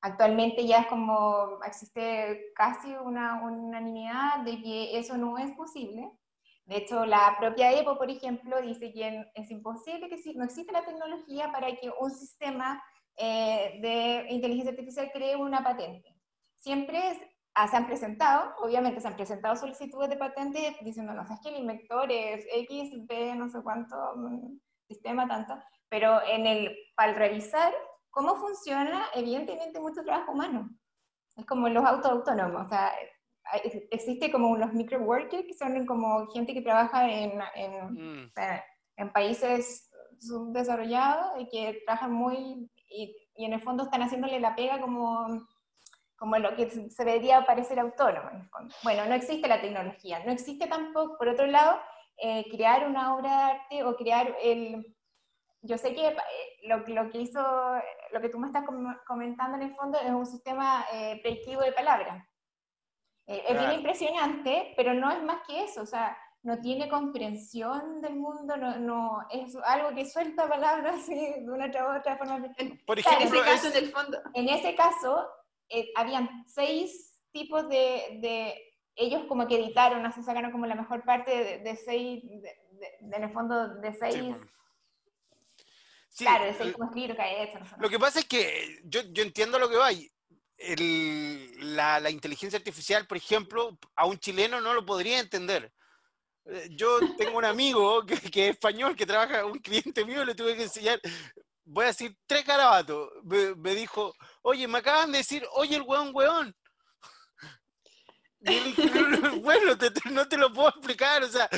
[0.00, 6.10] actualmente ya es como existe casi una unanimidad de que eso no es posible.
[6.64, 10.84] De hecho, la propia EPO, por ejemplo, dice que es imposible que no existe la
[10.84, 12.82] tecnología para que un sistema
[13.16, 16.14] eh, de inteligencia artificial cree una patente.
[16.58, 17.00] Siempre
[17.54, 21.48] ah, se han presentado, obviamente se han presentado solicitudes de patente diciendo, no, sabes que
[21.48, 25.54] el inventor es X, B, no sé cuánto, mm, sistema, tanto,
[25.88, 27.72] pero en el, para revisar
[28.10, 30.68] cómo funciona, evidentemente mucho trabajo humano.
[31.36, 32.92] Es como los autos autónomos, o sea,
[33.90, 38.32] existe como unos micro workers que son como gente que trabaja en, en, mm.
[38.96, 44.80] en países subdesarrollados y que trabajan muy y, en el fondo están haciéndole la pega
[44.80, 45.46] como,
[46.16, 48.30] como lo que se debería parecer autónomo.
[48.82, 51.78] Bueno, no existe la tecnología, no existe tampoco, por otro lado,
[52.22, 54.94] eh, crear una obra de arte o crear el...
[55.62, 56.16] Yo sé que eh,
[56.64, 57.40] lo, lo, que hizo,
[58.12, 58.64] lo que tú me estás
[59.06, 62.24] comentando en el fondo es un sistema eh, predictivo de palabras.
[63.26, 68.16] Es bien impresionante, pero no es más que eso, o sea, no tiene comprensión del
[68.16, 72.42] mundo, no, no es algo que suelta palabras de una u otra forma.
[72.86, 75.28] Por ejemplo, en ese caso, en, el fondo, en ese caso
[75.68, 78.67] eh, habían seis tipos de, de,
[78.98, 82.22] ellos como que editaron, así sacaron como la mejor parte de, seis,
[83.00, 84.34] en el fondo de seis...
[86.16, 87.58] claro, de seis como escribir que hay hecho.
[87.78, 89.90] Lo que pasa es que yo, yo entiendo lo que va.
[90.60, 95.72] El, la, la inteligencia artificial, por ejemplo, a un chileno no lo podría entender
[96.48, 100.56] eh, yo tengo un amigo que, es español, que trabaja, un cliente mío, le tuve
[100.56, 101.00] que enseñar,
[101.64, 103.10] voy a decir tres carabatos.
[103.24, 106.54] Me, dijo, oye, me acaban de decir, oye, el weón, weón.
[109.42, 109.72] bueno,
[110.10, 111.22] no te lo puedo explicar.
[111.22, 111.48] O sea,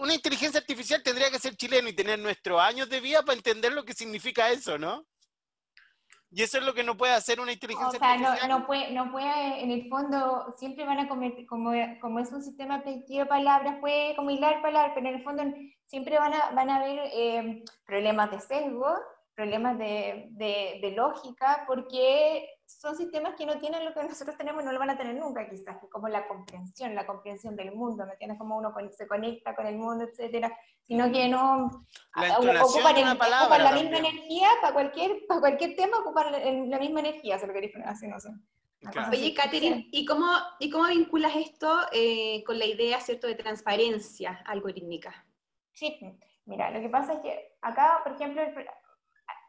[0.00, 3.72] una inteligencia artificial tendría que ser chileno y tener nuestros años de vida para entender
[3.72, 5.06] lo que significa eso, ¿no?
[6.30, 8.34] Y eso es lo que no puede hacer una inteligencia artificial.
[8.34, 12.18] O sea, no, puede, no puede, en el fondo, siempre van a cometer, como, como
[12.18, 15.44] es un sistema predictivo de palabras, puede como hilar palabras, pero en el fondo
[15.86, 18.94] siempre van a, van a haber eh, problemas de sesgo,
[19.36, 24.62] problemas de, de, de, lógica, porque son sistemas que no tienen lo que nosotros tenemos
[24.62, 28.06] y no lo van a tener nunca, quizás, como la comprensión, la comprensión del mundo,
[28.06, 28.38] ¿me entiendes?
[28.38, 30.50] Como uno se conecta con el mundo, etcétera,
[30.82, 35.98] sino que no la ocupan, el, palabra la misma energía para cualquier, para cualquier tema,
[35.98, 36.32] ocupan
[36.70, 38.30] la, misma energía, se lo queréis así, no sé.
[39.10, 40.26] Oye, Catherine, ¿y cómo,
[40.60, 45.26] ¿y cómo vinculas esto eh, con la idea, ¿cierto?, de transparencia algorítmica?
[45.72, 45.98] Sí,
[46.46, 48.42] mira, lo que pasa es que acá, por ejemplo,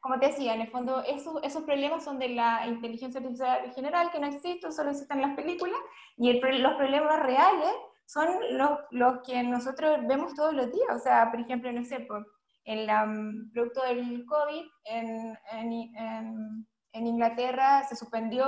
[0.08, 4.10] como te decía, en el fondo esos, esos problemas son de la inteligencia artificial general,
[4.10, 5.78] que no existen, solo existen en las películas,
[6.16, 7.74] y los problemas reales
[8.06, 10.90] son los, los, que nosotros vemos todos los días.
[10.96, 12.26] O sea, por ejemplo, no sé, por,
[12.64, 18.46] el um, producto del COVID, en, en, en, Inglaterra se suspendió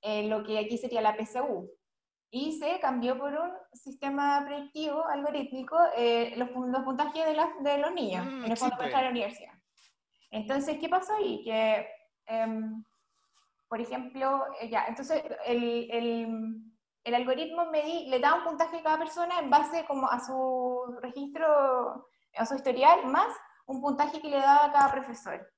[0.00, 1.70] eh, lo que aquí sería la PSU,
[2.30, 7.92] y se cambió por un sistema predictivo, algorítmico, eh, los, los, puntajes de, de los
[7.92, 9.52] niños, mm, en el fondo para la universidad.
[10.32, 11.42] Entonces, ¿qué pasó ahí?
[11.44, 11.86] Que,
[12.26, 12.82] em,
[13.68, 16.72] por ejemplo, eh, ya, entonces el, el,
[17.04, 22.08] el algoritmo le da un puntaje a cada persona en base como a su registro,
[22.34, 23.28] a su historial, más
[23.66, 25.52] un puntaje que le da a cada profesor,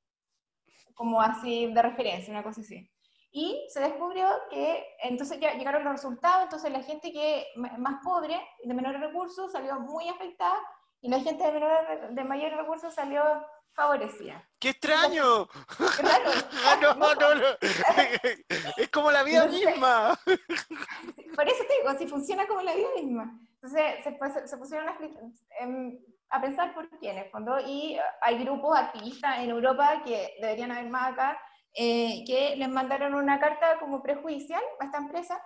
[0.94, 2.90] como así de referencia, una cosa así.
[3.30, 7.46] Y se descubrió que entonces ya llegaron los resultados, entonces la gente que
[7.78, 10.56] más pobre, de menores recursos, salió muy afectada,
[11.04, 13.22] y la gente de, menor, de mayores recursos salió
[13.74, 14.42] favorecía.
[14.58, 15.46] ¡Qué extraño!
[16.66, 17.46] Ah, no, no, no,
[18.78, 20.18] es como la vida misma.
[20.24, 23.38] Por eso te digo, si funciona como la vida misma.
[23.56, 24.96] Entonces se, se pusieron a,
[25.60, 25.98] em,
[26.30, 30.72] a, pensar por qué en el fondo, y hay grupos activistas en Europa que deberían
[30.72, 31.38] haber más acá,
[31.74, 35.42] eh, que les mandaron una carta como prejuicial a esta empresa,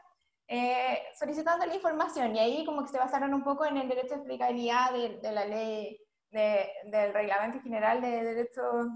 [0.50, 4.14] eh, solicitando la información, y ahí como que se basaron un poco en el derecho
[4.14, 8.86] de explicabilidad de la ley del Reglamento General de Derechos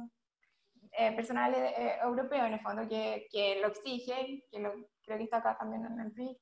[0.92, 5.24] eh, Personales eh, Europeo, en el fondo, que, que lo exige, que lo, creo que
[5.24, 6.36] está acá también en el PIB.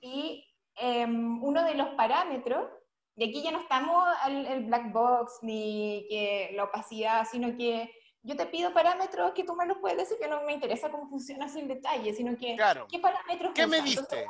[0.00, 0.44] Y
[0.76, 2.68] em, uno de los parámetros,
[3.16, 7.90] y aquí ya no estamos al el black box ni que la opacidad, sino que
[8.22, 11.08] yo te pido parámetros que tú me los puedes decir, que no me interesa cómo
[11.08, 12.56] funciona sin detalle, sino que
[12.88, 13.52] qué parámetros.
[13.54, 14.26] ¿Qué me diste?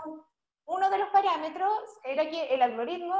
[0.64, 1.72] uno de los parámetros
[2.04, 3.14] era que el algoritmo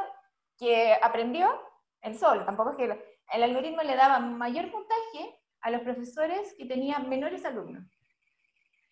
[0.57, 1.61] que aprendió
[2.01, 6.67] el sol, tampoco es que el algoritmo le daba mayor puntaje a los profesores que
[6.67, 7.85] tenían menores alumnos.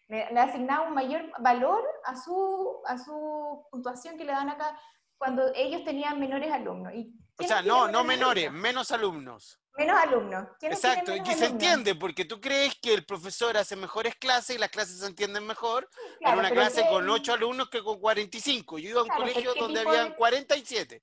[0.09, 4.79] Le, asignaba un mayor valor a su, a su puntuación que le dan acá
[5.17, 6.93] cuando ellos tenían menores alumnos.
[6.95, 9.60] Y o sea, no, no menores, menos alumnos.
[9.77, 10.49] Menos alumnos.
[10.61, 14.59] Exacto, y que se entiende, porque tú crees que el profesor hace mejores clases y
[14.59, 15.89] las clases se entienden mejor
[16.21, 18.79] en una clase con 8 alumnos que con 45.
[18.79, 21.01] Yo iba a un colegio donde habían 47.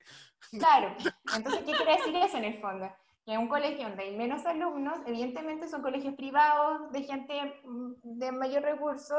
[0.52, 0.96] Claro,
[1.36, 2.92] entonces, ¿qué quiere decir eso en el fondo?
[3.26, 8.32] Que un colegio donde hay menos alumnos, evidentemente son colegios privados de gente mm, de
[8.32, 9.16] mayor recurso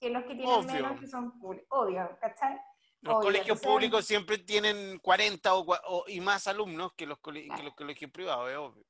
[0.00, 1.32] que los que tienen menos, que son
[1.68, 2.60] obvio, ¿cachai?
[3.04, 8.10] Los colegios públicos siempre tienen 40 o, y más alumnos que los, que los colegios
[8.10, 8.84] privados, es obvio.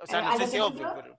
[0.00, 1.18] O sea, no sé si es obvio, pero...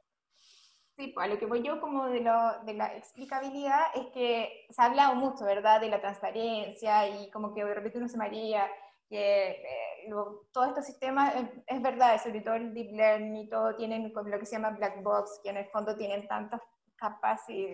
[0.96, 2.34] Sí, pues a lo que voy yo como de, lo,
[2.66, 5.82] de la explicabilidad es que se ha hablado mucho, ¿verdad?
[5.82, 8.70] De la transparencia y como que de repente uno se maría,
[9.10, 10.10] que eh,
[10.54, 11.34] todo este sistema
[11.68, 15.02] es, verdad, sobre todo el deep learning y todo tienen lo que se llama black
[15.02, 16.62] box, que en el fondo tienen tantas
[16.96, 17.66] capas y,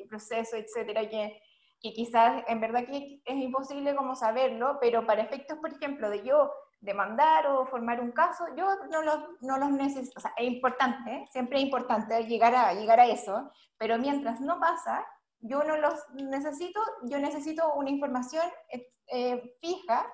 [0.00, 1.40] y procesos, etcétera, que
[1.86, 6.24] que quizás en verdad que es imposible como saberlo, pero para efectos, por ejemplo, de
[6.24, 10.48] yo demandar o formar un caso, yo no los, no los necesito, o sea, es
[10.48, 11.26] importante, ¿eh?
[11.30, 15.06] siempre es importante llegar a, llegar a eso, pero mientras no pasa,
[15.38, 20.06] yo no los necesito, yo necesito una información eh, eh, fija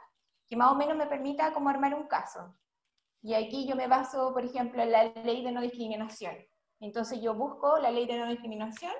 [0.46, 2.54] que más o menos me permita como armar un caso.
[3.22, 6.36] Y aquí yo me baso, por ejemplo, en la ley de no discriminación.
[6.80, 8.92] Entonces yo busco la ley de no discriminación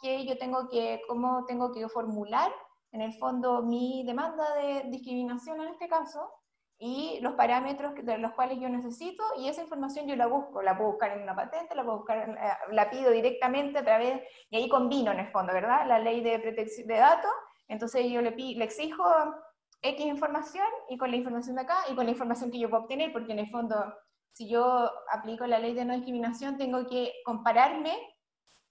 [0.00, 2.52] que yo tengo que, cómo tengo que formular
[2.92, 6.30] en el fondo mi demanda de discriminación en este caso
[6.84, 10.76] y los parámetros de los cuales yo necesito y esa información yo la busco, la
[10.76, 14.56] puedo buscar en una patente, la puedo buscar, eh, la pido directamente a través, y
[14.56, 15.86] ahí combino en el fondo, ¿verdad?
[15.86, 17.30] La ley de protección de datos,
[17.68, 19.04] entonces yo le, le exijo
[19.80, 22.82] X información y con la información de acá y con la información que yo puedo
[22.82, 23.76] obtener, porque en el fondo,
[24.32, 27.96] si yo aplico la ley de no discriminación, tengo que compararme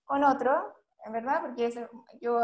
[0.04, 1.42] con otro ¿verdad?
[1.42, 1.74] Porque
[2.20, 2.40] yo,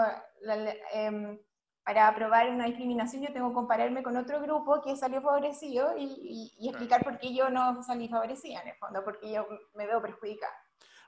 [0.94, 1.40] em,
[1.84, 6.54] para aprobar una discriminación yo tengo que compararme con otro grupo que salió favorecido y,
[6.60, 10.02] y explicar por qué yo no salí favorecida en el fondo, porque yo me veo
[10.02, 10.54] perjudicada.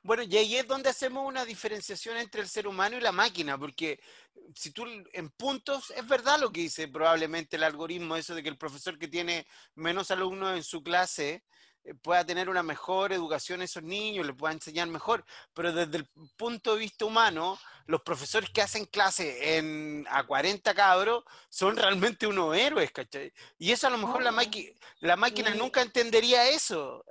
[0.02, 3.58] Bueno, y ahí es donde hacemos una diferenciación entre el ser humano y la máquina,
[3.58, 4.00] porque
[4.56, 8.50] si tú en puntos, es verdad lo que dice probablemente el algoritmo, eso de que
[8.50, 11.44] el profesor que tiene menos alumnos en su clase
[11.79, 15.98] eh, pueda tener una mejor educación a esos niños, le pueda enseñar mejor, pero desde
[15.98, 21.76] el punto de vista humano, los profesores que hacen clase en, a 40 cabros son
[21.76, 23.34] realmente unos héroes, ¿cachai?
[23.58, 24.34] Y eso a lo mejor la,
[25.00, 27.04] la máquina nunca entendería eso.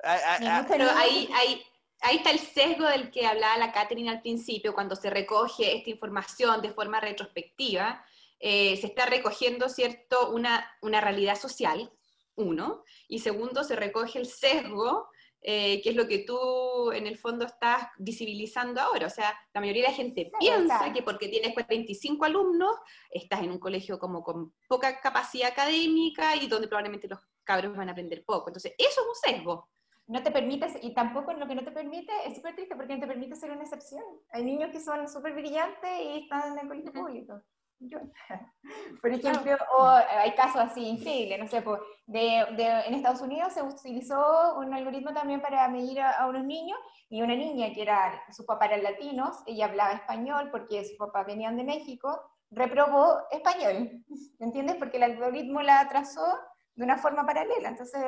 [0.69, 1.65] pero ahí, ahí,
[2.01, 5.91] ahí está el sesgo del que hablaba la Catherine al principio, cuando se recoge esta
[5.91, 8.05] información de forma retrospectiva,
[8.41, 11.91] eh, se está recogiendo, ¿cierto?, una, una realidad social,
[12.39, 15.09] uno, y segundo, se recoge el sesgo,
[15.41, 19.07] eh, que es lo que tú en el fondo estás visibilizando ahora.
[19.07, 22.75] O sea, la mayoría de la gente piensa que porque tienes 45 alumnos,
[23.11, 27.89] estás en un colegio como con poca capacidad académica y donde probablemente los cabros van
[27.89, 28.49] a aprender poco.
[28.49, 29.69] Entonces, eso es un sesgo
[30.09, 33.01] no te permites, y tampoco lo que no te permite es súper triste porque no
[33.01, 34.03] te permite ser una excepción.
[34.31, 37.43] Hay niños que son súper brillantes y están en el colegio público.
[39.01, 41.63] Por ejemplo, o hay casos así increíbles, no sé,
[42.07, 46.79] de, de, en Estados Unidos se utilizó un algoritmo también para medir a, unos niños
[47.09, 51.27] y una niña que era, sus papás eran latinos, ella hablaba español porque sus papás
[51.27, 54.03] venían de México, reprobó español,
[54.39, 54.77] ¿me entiendes?
[54.77, 56.25] Porque el algoritmo la trazó
[56.75, 58.03] de una forma paralela, entonces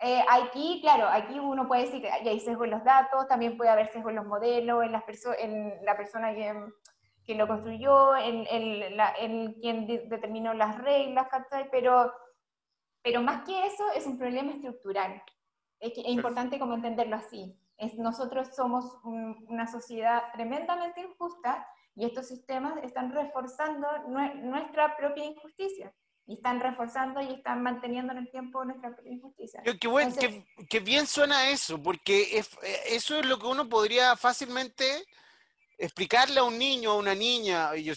[0.00, 3.70] eh, aquí, claro, aquí uno puede decir que hay sesgo en los datos, también puede
[3.70, 5.04] haber sesgo en los modelos, en, las
[5.38, 6.52] en la persona que,
[7.26, 11.28] que, lo construyó, en, en, quien determinó las reglas,
[11.70, 12.12] Pero,
[13.02, 15.22] pero más que eso, es un problema estructural.
[15.80, 17.58] Es, es importante como entenderlo así.
[17.76, 25.92] Es, nosotros somos una sociedad tremendamente injusta y estos sistemas están reforzando nuestra propia injusticia
[26.26, 29.62] y están reforzando y están manteniendo en el tiempo nuestra injusticia.
[29.62, 30.14] Qué, bueno,
[30.68, 32.44] qué, bien suena eso, porque eh,
[32.88, 34.84] eso es lo que uno podría fácilmente
[35.78, 37.74] explicarle a un niño a una niña.
[37.76, 37.94] Yo,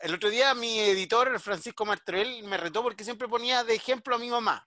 [0.00, 4.18] el otro día mi editor, Francisco Martorell, me retó porque siempre ponía de ejemplo a
[4.18, 4.66] mi mamá.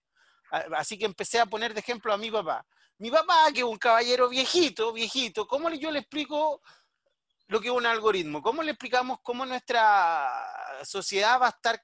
[0.49, 2.65] Así que empecé a poner de ejemplo a mi papá.
[2.97, 6.61] Mi papá, que es un caballero viejito, viejito, ¿cómo yo le explico
[7.47, 8.41] lo que es un algoritmo?
[8.41, 10.31] ¿Cómo le explicamos cómo nuestra
[10.83, 11.83] sociedad va a estar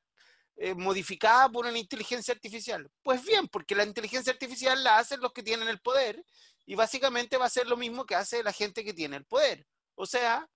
[0.56, 2.90] eh, modificada por una inteligencia artificial?
[3.04, 6.24] Pues bien, porque la inteligencia artificial la hacen los que tienen el poder
[6.66, 9.68] y básicamente va a ser lo mismo que hace la gente que tiene el poder.
[10.02, 10.50] O sea,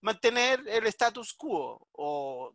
[0.00, 1.86] mantener el status quo.
[1.92, 2.50] O,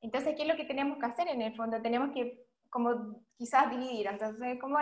[0.00, 1.80] entonces, ¿qué es lo que tenemos que hacer en el fondo?
[1.80, 4.78] Tenemos que como quizás dividir, entonces como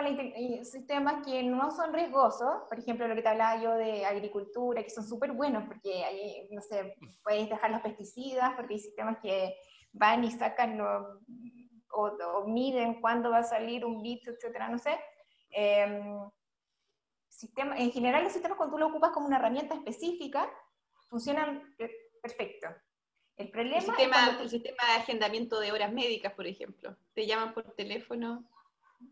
[0.63, 4.89] sistemas que no son riesgosos, por ejemplo lo que te hablaba yo de agricultura, que
[4.89, 9.57] son súper buenos porque ahí, no sé, puedes dejar los pesticidas, porque hay sistemas que
[9.91, 14.97] van y sacan o, miden cuándo va a salir un bit, etcétera, no sé.
[15.49, 16.31] Em,
[17.41, 20.49] sistema, en general los sistemas cuando tú lo ocupas como una herramienta específica,
[21.09, 21.75] funcionan
[22.21, 22.67] perfecto.
[23.37, 26.95] El problema el sistema, el sistema de agendamiento de horas médicas, por ejemplo.
[27.13, 28.43] Te llaman por teléfono.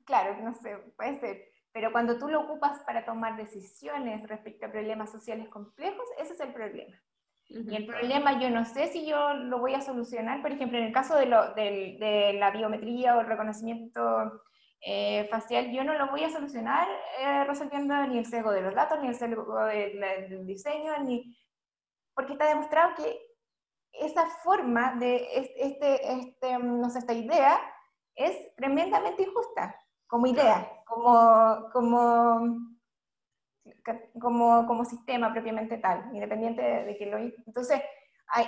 [0.05, 1.51] Claro, no sé, puede ser.
[1.71, 6.39] Pero cuando tú lo ocupas para tomar decisiones respecto a problemas sociales complejos, ese es
[6.39, 6.95] el problema.
[7.47, 10.85] Y el problema yo no sé si yo lo voy a solucionar, por ejemplo, en
[10.85, 14.43] el caso de, lo, de, la biometría o el reconocimiento
[14.81, 16.87] eh, facial, yo no lo voy a solucionar
[17.19, 21.37] eh, resolviendo ni el sesgo de los datos, ni el sesgo del diseño, ni
[22.13, 23.19] porque está demostrado que
[23.91, 27.59] esa forma de este, este, no sé, esta idea
[28.15, 29.75] es tremendamente injusta
[30.07, 32.57] como idea, como, como,
[34.19, 37.17] como, como sistema propiamente tal, independiente de, que lo...
[37.17, 37.81] Entonces,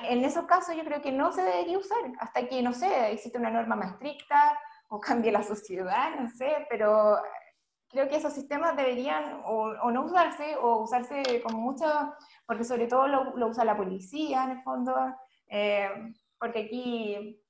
[0.10, 3.38] en esos casos yo creo que no se debería usar hasta que, no sé, existe
[3.38, 4.60] una norma más estricta
[4.92, 7.18] o cambie la sociedad, no sé, pero
[7.90, 11.86] creo que esos sistemas deberían o, no usarse o usarse con mucho,
[12.46, 14.94] porque sobre todo lo, lo, usa la policía en el fondo,
[15.48, 15.90] eh,
[16.38, 17.42] porque aquí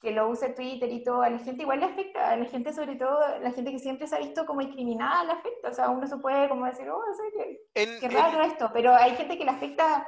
[0.00, 2.72] que lo use Twitter y todo, a la gente igual le afecta, a la gente
[2.72, 5.90] sobre todo, la gente que siempre se ha visto como discriminada le afecta, o sea,
[5.90, 7.58] uno se puede como decir, oh, sé
[8.00, 10.06] qué, raro esto, pero hay gente que le afecta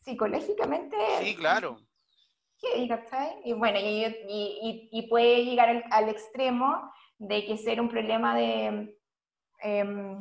[0.00, 0.96] psicológicamente.
[1.20, 1.87] Sí, claro.
[3.44, 8.96] Y bueno, y, y, puede llegar al, al, extremo de que ser un problema de...
[9.60, 10.18] Em,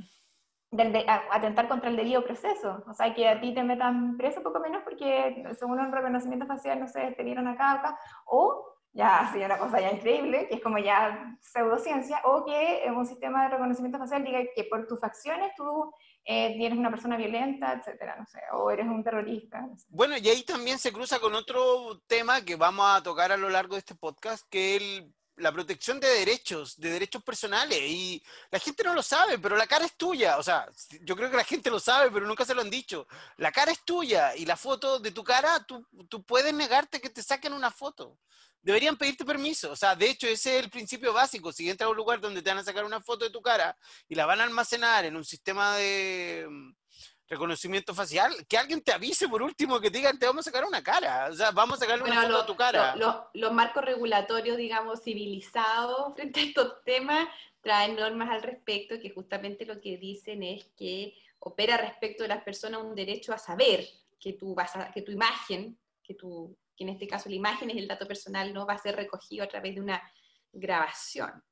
[0.70, 2.84] del atentar contra el debido proceso.
[2.88, 6.80] O sea, que a ti te metan preso poco menos porque según un reconocimiento facial,
[6.80, 8.00] no sé, te vieron acá, acá.
[8.26, 13.06] O ya sería una cosa ya increíble, que es como ya pseudociencia, o que un
[13.06, 15.94] sistema de reconocimiento facial diga que por tus facciones tú
[16.26, 19.70] eh, eres una persona violenta, etcétera, no sé, o eres un terrorista.
[19.90, 23.50] Bueno, y ahí también se cruza con otro tema que vamos a tocar a lo
[23.50, 27.80] largo de este podcast, que el la protección de derechos, de derechos personales.
[27.80, 30.38] Y la gente no lo sabe, pero la cara es tuya.
[30.38, 30.68] O sea,
[31.02, 33.08] yo creo que la gente lo sabe, pero nunca se lo han dicho.
[33.38, 37.10] La cara es tuya y la foto de tu cara, tú, tú puedes negarte que
[37.10, 38.20] te saquen una foto.
[38.62, 39.72] Deberían pedirte permiso.
[39.72, 41.52] O sea, de hecho, ese es el principio básico.
[41.52, 43.78] Si entras a un lugar donde te van a sacar una foto de tu cara
[44.10, 46.48] y la van a almacenar en un sistema de
[47.28, 50.66] reconocimiento facial, que alguien te avise por último, que te digan, te vamos a sacar
[50.66, 52.96] una cara, o sea, vamos a sacarle una foto a tu cara.
[53.34, 57.28] los marcos regulatorios, digamos, civilizados frente a estos temas,
[57.62, 62.44] traen normas al respecto que justamente lo que dicen es que opera respecto de las
[62.44, 63.86] personas un derecho a saber
[64.20, 67.78] que tu, vas que tu imagen, que, tu, que en este caso la imagen es
[67.78, 70.02] el dato personal, no va a ser recogido a través de una
[70.52, 71.44] grabación.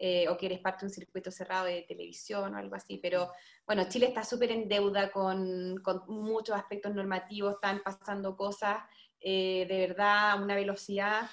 [0.00, 2.98] Eh, o que eres parte de un circuito cerrado de televisión o algo así.
[3.02, 3.32] Pero
[3.66, 8.78] bueno, Chile está súper en deuda con, con, muchos aspectos normativos, están pasando cosas
[9.18, 11.28] eh, de verdad a una velocidad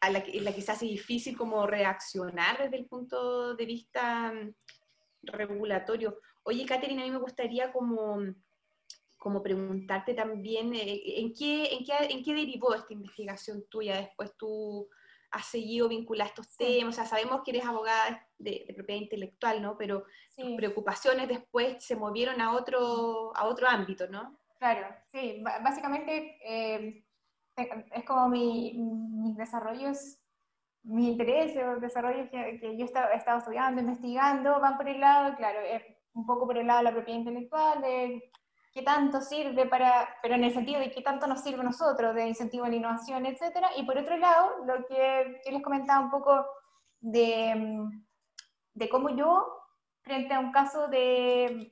[0.00, 3.64] a la que, en la que se hace difícil como reaccionar desde el punto de
[3.64, 4.54] vista mm,
[5.22, 6.18] regulatorio.
[6.42, 8.18] Oye, Caterina, a mí me gustaría como,
[9.16, 14.36] como preguntarte también eh, ¿en, qué, en, qué, en qué derivó esta investigación tuya después
[14.36, 14.86] tú
[15.30, 19.62] has seguido vinculada a estos temas, o sea, sabemos que eres abogada de, propiedad intelectual,
[19.62, 19.76] ¿no?
[19.76, 20.04] Pero
[20.36, 24.36] tus preocupaciones después se movieron a otro, a otro ámbito, ¿no?
[24.58, 27.04] Claro, sí, básicamente eh,
[27.56, 30.18] es como mi, mis desarrollos,
[30.82, 35.36] mis intereses o desarrollos que, que yo he estado, estudiando, investigando, van por el lado,
[35.36, 35.60] claro,
[36.14, 38.30] un poco por el lado de la propiedad intelectual, de
[38.72, 42.14] qué tanto sirve para, pero en el sentido de qué tanto nos sirve a nosotros,
[42.14, 43.70] de incentivo a la innovación, etcétera.
[43.76, 46.46] Y por otro lado, lo que yo les comentaba un poco
[47.00, 47.84] de,
[48.74, 49.46] de cómo yo,
[50.02, 51.68] frente a un caso de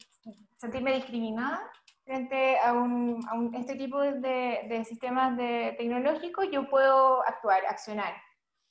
[0.57, 1.70] sentirme discriminada,
[2.05, 8.14] frente a, un, a este tipo de, de, sistemas de tecnológicos, yo puedo actuar, accionar.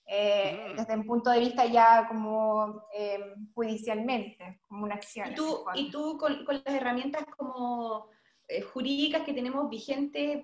[0.10, 0.78] Eh, mm.
[0.78, 5.32] desde un punto de vista ya como eh, judicialmente, como una acción.
[5.32, 8.10] ¿Y tú, y tú con, con, las herramientas como
[8.48, 10.44] eh, jurídicas que tenemos vigentes,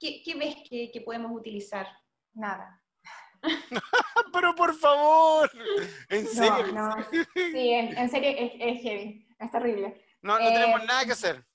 [0.00, 1.86] ¿qué, qué ves que, que, podemos utilizar?
[2.32, 2.82] Nada.
[4.32, 5.48] Pero por favor,
[6.08, 6.72] ¿en serio?
[6.72, 7.06] No, no.
[7.32, 10.04] Sí, en, serio es, heavy, es terrible.
[10.20, 11.46] No, no tenemos eh, nada que hacer.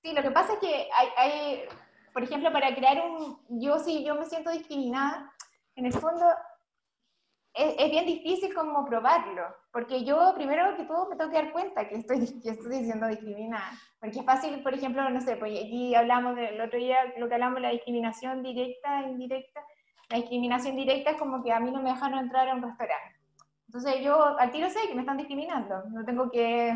[0.00, 1.64] Sí, lo que pasa es que hay, hay,
[2.12, 5.32] por ejemplo, para crear un, yo sí, yo me siento discriminada,
[5.74, 6.26] en el fondo
[7.54, 9.42] es, bien difícil como probarlo,
[9.72, 13.06] porque yo primero que todo me tengo que dar cuenta que estoy, que estoy diciendo
[13.08, 17.28] discriminada, porque es fácil, por ejemplo, no sé, pues aquí hablamos del otro día, lo
[17.28, 19.62] que hablamos de la discriminación directa, indirecta,
[20.08, 23.18] la discriminación directa es como que a mí no me dejaron entrar a un restaurante.
[23.66, 26.74] Entonces yo al tiro sé que me están discriminando, no tengo que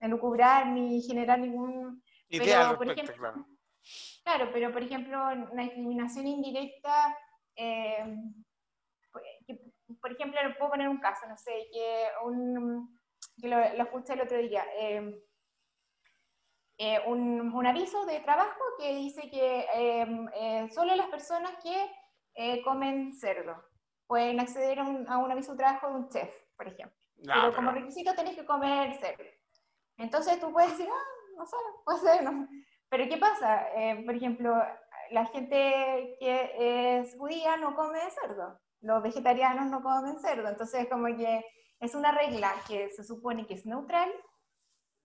[0.00, 2.02] elucubrar ni generar ningún...
[2.30, 3.46] Idea pero, por ejemplo, claro.
[4.24, 4.50] claro.
[4.52, 7.16] pero por ejemplo, la discriminación indirecta...
[7.56, 8.16] Eh,
[9.96, 13.00] por ejemplo, le puedo poner un caso, no sé, que, un,
[13.40, 14.64] que lo, escuché el otro día.
[14.78, 15.14] Em,
[16.78, 21.90] eh, un, un, aviso de trabajo que dice que em, eh, solo las personas que
[22.34, 23.64] eh, comen cerdo
[24.06, 26.96] pueden acceder a un, a un, aviso de trabajo de un chef, por ejemplo.
[27.24, 29.24] pero, como requisito tenés que comer cerdo.
[29.96, 32.48] Entonces tú puedes decir, ah, no sé, puede ser, no.
[32.90, 33.66] Pero ¿qué pasa?
[34.06, 34.54] por ejemplo,
[35.10, 41.06] la gente que es judía no come cerdo los vegetarianos no comen cerdo, entonces como
[41.16, 41.44] que
[41.80, 44.10] es una regla que se supone que es neutral,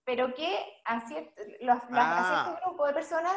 [0.06, 1.42] pero que a cierto,
[1.96, 2.60] ah.
[2.66, 3.34] grupo de personas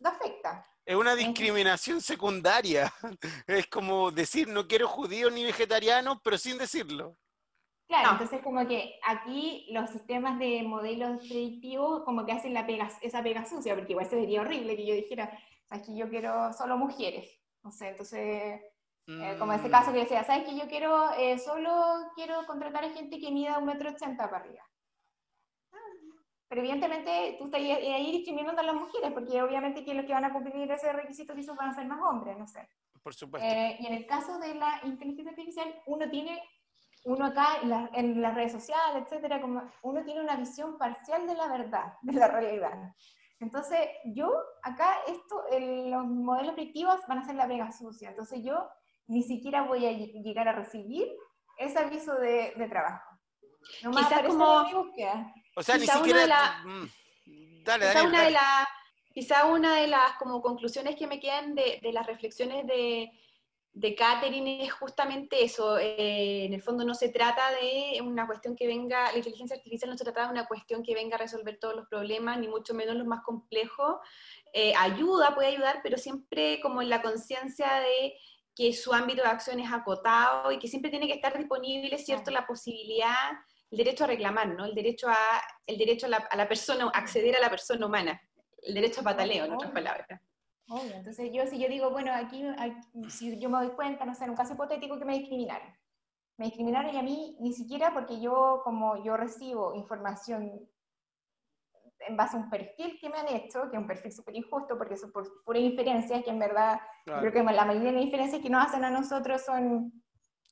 [0.00, 0.66] lo afecta.
[0.84, 2.92] Es una discriminación secundaria.
[3.46, 7.16] Es como decir no quiero judío ni vegetariano, pero sin decirlo.
[7.88, 12.90] Claro, entonces como que aquí los sistemas de modelos predictivos como que hacen la pega,
[13.00, 15.38] esa pega sucia, porque igual sería horrible que yo dijera,
[15.70, 17.40] aquí yo quiero solo mujeres.
[17.62, 18.60] No sé, entonces
[19.06, 22.90] eh, como ese caso que decía, ¿sabes que yo quiero, eh, solo quiero contratar a
[22.90, 24.62] gente que mida un metro ochenta para arriba?
[26.48, 30.24] Pero evidentemente tú estás ahí discriminando a las mujeres, porque obviamente que los que van
[30.24, 32.68] a cumplir ese requisito esos van a ser más hombres, no sé.
[33.02, 33.48] Por supuesto.
[33.48, 36.40] Eh, y en el caso de la inteligencia artificial, uno tiene,
[37.04, 41.34] uno acá en, en las redes sociales, etcétera, como uno tiene una visión parcial de
[41.34, 42.94] la verdad, de la realidad.
[43.40, 44.32] Entonces, yo
[44.62, 48.10] acá, esto, los modelos predictivos van a ser la pega sucia.
[48.10, 48.68] Entonces, yo
[49.06, 51.08] ni siquiera voy a llegar a recibir
[51.58, 53.18] ese aviso de, de trabajo.
[53.82, 54.66] No quizás como...
[55.56, 56.62] O sea, ni siquiera...
[56.64, 56.86] Mm,
[57.64, 58.66] dale, quizá una de las
[59.12, 63.10] quizá una de las como conclusiones que me quedan de, de las reflexiones de,
[63.72, 65.78] de catering es justamente eso.
[65.78, 69.90] Eh, en el fondo no se trata de una cuestión que venga, la inteligencia artificial
[69.90, 72.74] no se trata de una cuestión que venga a resolver todos los problemas, ni mucho
[72.74, 73.96] menos los más complejos.
[74.52, 78.14] Eh, ayuda, puede ayudar, pero siempre como en la conciencia de
[78.56, 82.30] que su ámbito de acción es acotado y que siempre tiene que estar disponible, ¿cierto?,
[82.30, 83.32] la posibilidad,
[83.70, 84.64] el derecho a reclamar, ¿no?
[84.64, 85.16] El derecho a,
[85.66, 88.18] el derecho a la, a la persona, acceder a la persona humana,
[88.62, 90.08] el derecho a pataleo, en otras palabras.
[90.94, 92.44] Entonces yo si yo digo, bueno, aquí,
[93.08, 95.68] si yo me doy cuenta, no sé, en un caso hipotético que me discriminaron.
[96.38, 100.68] Me discriminaron y a mí ni siquiera porque yo, como yo recibo información
[102.00, 104.76] en base a un perfil que me han hecho, que es un perfil súper injusto,
[104.76, 108.42] porque son por pura inferencias, que en verdad creo que la mayoría de las inferencias
[108.42, 109.92] que nos hacen a nosotros son...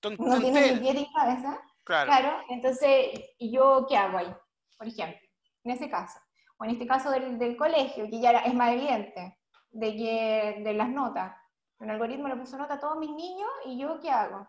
[0.03, 1.61] no tienen ni pie ni cabeza.
[1.85, 2.11] Claro.
[2.11, 2.45] claro.
[2.49, 4.35] Entonces, ¿y yo qué hago ahí?
[4.79, 5.19] Por ejemplo,
[5.65, 6.19] en ese caso.
[6.59, 9.39] O en este caso del, del colegio, que ya es más evidente
[9.71, 11.37] de, que, de las notas.
[11.79, 14.49] Un algoritmo le puso nota a todos mis niños y yo qué hago.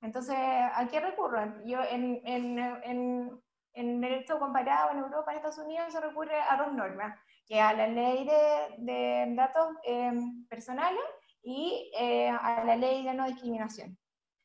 [0.00, 1.64] Entonces, ¿a qué recurro?
[1.64, 3.42] Yo en, en, en,
[3.76, 7.72] en derecho comparado en Europa, en Estados Unidos, se recurre a dos normas, que a
[7.74, 10.12] la ley de, de datos eh,
[10.48, 11.04] personales
[11.42, 13.96] y eh, a la ley de no discriminación,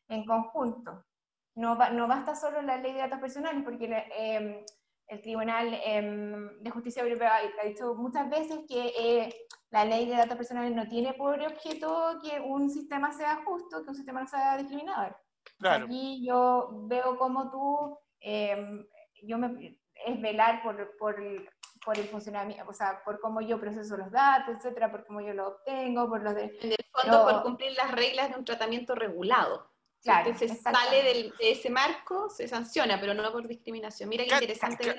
[0.10, 1.06] en conjunto.
[1.56, 3.86] No, no basta solo la ley de datos personales, porque
[4.18, 4.66] eh,
[5.08, 9.34] el Tribunal em, de Justicia Europea ha dicho muchas veces que eh,
[9.70, 13.90] la ley de datos personales no tiene por objeto que un sistema sea justo, que
[13.90, 15.18] un sistema no sea discriminador.
[15.58, 15.86] Claro.
[15.86, 17.98] Aquí yo veo como tú,
[19.22, 21.16] yo me, es velar por, por,
[21.84, 25.34] por, el funcionamiento, o sea, por cómo yo proceso los datos, etcétera, por cómo yo
[25.34, 26.58] lo obtengo, por los de...
[26.62, 29.72] En el fondo, por cumplir las reglas de un tratamiento regulado.
[30.04, 34.10] Claro, se sale de ese marco, se sanciona, pero no por discriminación.
[34.10, 34.96] Mira qué interesante.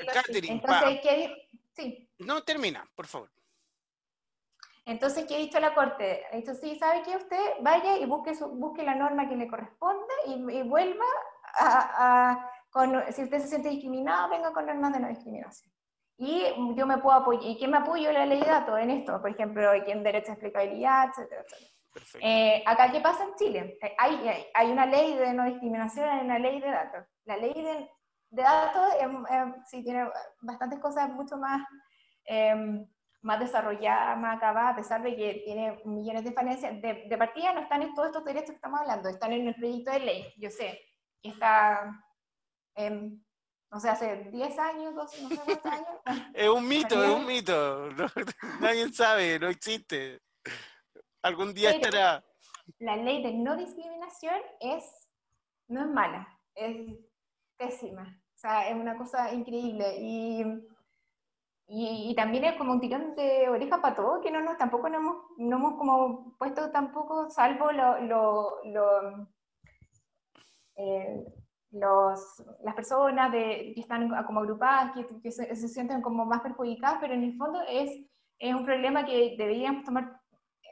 [0.49, 1.49] Entonces, ¿qué?
[1.73, 2.09] Sí.
[2.19, 3.31] No, termina, por favor.
[4.85, 6.25] Entonces, ¿qué ha dicho la Corte?
[6.33, 10.15] Ha dicho, sí, ¿sabe que Usted vaya y busque, busque la norma que le corresponde
[10.27, 11.05] y, vuelva
[11.59, 15.71] a, con, si usted se siente discriminado, venga con normas de no discriminación.
[16.17, 16.45] Y
[16.75, 19.21] yo me puedo apoyar, ¿y quién me apoyo la ley de datos en esto?
[19.21, 21.73] Por ejemplo, ¿quién derecho a explicabilidad, etcétera, etcétera.
[22.21, 23.79] Eh, acá, ¿qué pasa en Chile?
[23.83, 27.05] Eh, hay, hay, una ley de no discriminación, hay una ley de datos.
[27.25, 27.91] La ley de,
[28.31, 28.95] de datos
[29.67, 30.09] sí tiene
[30.41, 31.67] bastantes cosas mucho más,
[32.25, 32.87] em,
[33.21, 36.81] más desarrolladas, más acabadas, a pesar de que tiene millones de falencias.
[36.81, 39.55] De, de, partida no están en todos estos derechos que estamos hablando, están en el
[39.55, 40.81] proyecto de ley, yo sé,
[41.23, 41.93] que está,
[42.77, 45.67] no sé, hace 10 años, 12, no sé cuántos
[46.07, 46.31] años.
[46.35, 47.89] es un mito, es un mito,
[48.61, 50.21] nadie sabe, no existe.
[51.23, 52.25] Algún día estará.
[52.79, 55.09] La ley de no discriminación es,
[55.69, 56.99] no es mala, es
[57.57, 58.21] pésima.
[58.35, 59.97] O sea, es una cosa increíble.
[60.01, 60.45] Y,
[61.69, 64.99] y, también es como un tirón de oreja para todo, que no nos, tampoco no
[64.99, 69.29] hemos, no hemos como puesto tampoco, salvo lo, lo, lo
[70.77, 71.25] eh,
[71.73, 76.43] los, las personas de, que están como agrupadas, que, que se, se, sienten como más
[76.43, 77.91] perjudicadas, pero en el fondo es,
[78.39, 80.21] es un problema que deberíamos tomar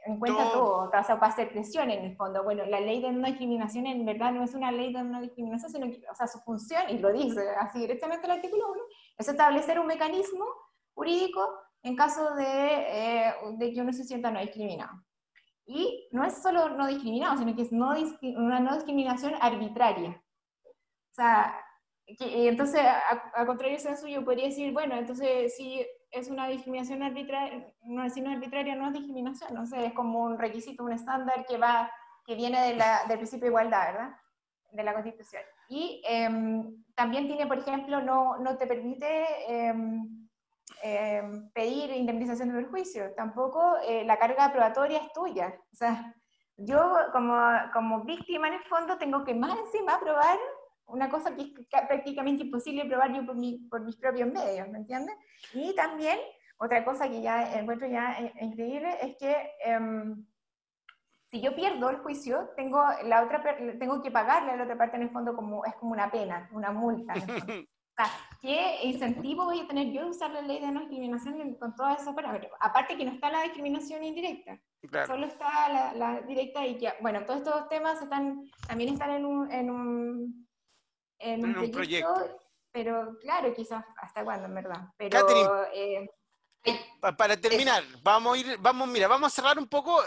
[0.07, 2.43] en cuenta todo, o sea, para hacer presión en el fondo.
[2.43, 5.71] Bueno, la ley de no discriminación en verdad no es una ley de no discriminación,
[5.71, 8.83] sino que, o sea, su función, y lo dice así directamente el artículo 1,
[9.19, 10.45] es establecer un mecanismo
[10.95, 11.47] jurídico
[11.83, 15.03] en caso de, eh, de que uno se sienta no discriminado.
[15.67, 17.95] Y no es solo no discriminado, sino que es no
[18.37, 20.21] una no discriminación arbitraria.
[21.11, 21.55] O sea,
[22.19, 27.03] y entonces, a, contrario de eso, yo podría decir, bueno, entonces si es una discriminación
[27.03, 30.93] arbitraria, no es sino arbitraria, no es discriminación, no sé, es como un requisito, un
[30.93, 31.91] estándar que va,
[32.27, 34.17] que viene de la, del principio de igualdad, ¿verdad?
[34.73, 35.43] De la Constitución.
[35.69, 40.29] Y em, también tiene, por ejemplo, no, no te permite em,
[40.83, 45.55] em, pedir indemnización de perjuicio, tampoco eh, la carga probatoria es tuya.
[45.73, 46.13] O sea,
[46.57, 47.41] yo como,
[47.73, 50.39] como víctima en el fondo tengo que más encima probar
[50.93, 51.51] una cosa que es
[51.89, 55.17] prácticamente imposible probar yo por, mi, por mis propios medios, ¿me entiendes?
[55.55, 56.19] Y también,
[56.59, 60.25] otra cosa que ya encuentro ya increíble es que em,
[61.31, 63.43] si yo pierdo el juicio, tengo, la otra,
[63.79, 66.49] tengo que pagarle a la otra parte en el fondo como, es como una pena,
[66.53, 67.15] una multa.
[67.91, 71.55] O sea, ¿qué incentivo voy a tener yo de usar la ley de no discriminación
[71.57, 72.47] con todas esas palabras?
[72.61, 74.59] Aparte que no está la discriminación indirecta,
[75.07, 79.27] solo está la, la, directa y que, bueno, todos estos temas están, también están en
[79.27, 80.49] un, en un
[81.21, 82.41] en, un, proyecto,
[82.73, 84.81] Pero claro, quizás hasta cuándo, en verdad.
[84.97, 86.09] Pero, eh,
[87.17, 90.03] para terminar, vamos a ir, vamos, mira, vamos a cerrar un poco.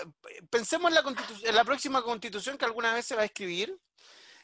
[0.50, 3.76] Pensemos en la, en la próxima constitución que alguna vez se va a escribir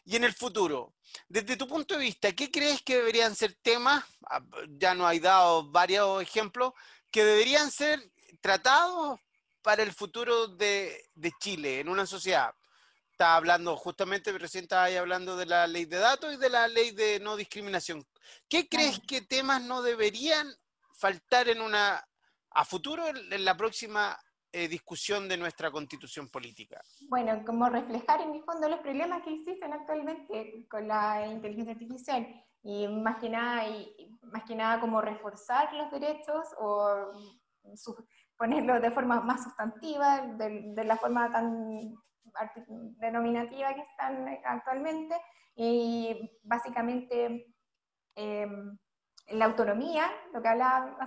[0.05, 0.93] y en el futuro.
[1.27, 4.03] Desde tu punto de vista, ¿qué crees que deberían ser temas?
[4.29, 6.73] Ah, ya nos hay dado varios ejemplos
[7.11, 7.99] que deberían ser
[8.41, 9.19] tratados
[9.61, 12.53] para el futuro de, de Chile en una sociedad
[13.19, 16.69] está hablando, justamente recién estaba ahí hablando de la ley de datos y de la
[16.69, 18.01] ley de no discriminación.
[18.47, 20.47] ¿Qué crees que temas no deberían
[20.93, 22.01] faltar en una,
[22.51, 24.17] a futuro, en la próxima
[24.53, 26.79] eh, discusión de nuestra constitución política?
[27.09, 32.25] Bueno, como reflejar en el fondo los problemas que existen actualmente con la inteligencia artificial
[32.63, 37.11] y más que nada, y, más que nada como reforzar los derechos o
[38.37, 41.97] ponerlo de forma más sustantiva, de, la forma tan
[42.97, 45.15] denominativa que están actualmente,
[45.55, 47.53] y básicamente
[48.15, 48.77] em,
[49.27, 50.97] la autonomía, lo que hablaba,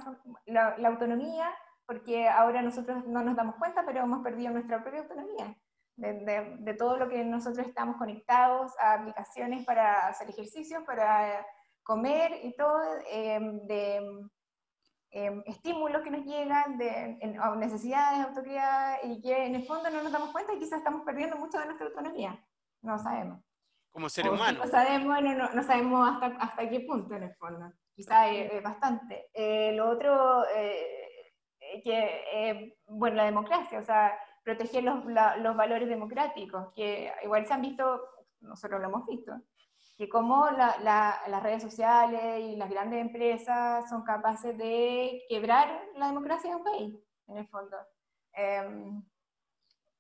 [0.47, 1.51] la, autonomía,
[1.87, 5.57] porque ahora nosotros no nos damos cuenta, pero hemos perdido nuestra propia autonomía.
[5.97, 11.47] De, de, todo lo que nosotros estamos conectados a aplicaciones para hacer ejercicios, para
[11.83, 14.01] comer y todo, em, de
[15.13, 17.19] em, estímulos que nos llegan, de
[17.59, 21.37] necesidades, autoridad, y que en el fondo no nos damos cuenta y quizás estamos perdiendo
[21.37, 22.45] mucho de nuestra autonomía.
[22.81, 23.41] No sabemos.
[23.93, 24.61] Como ser humano.
[24.65, 27.71] no sabemos, no, no, sabemos hasta, hasta qué punto en el fondo.
[27.95, 29.29] Quizás es, bastante.
[29.35, 31.03] Eh, lo otro, eh,
[31.85, 37.53] que, eh, bueno, la democracia, o sea, proteger los, los valores democráticos, que igual se
[37.53, 38.01] han visto,
[38.41, 39.33] nosotros lo hemos visto,
[40.03, 46.51] que cómo las redes sociales y las grandes empresas son capaces de quebrar la democracia
[46.51, 46.99] de un país,
[47.29, 47.77] en el fondo.
[48.33, 49.01] Em,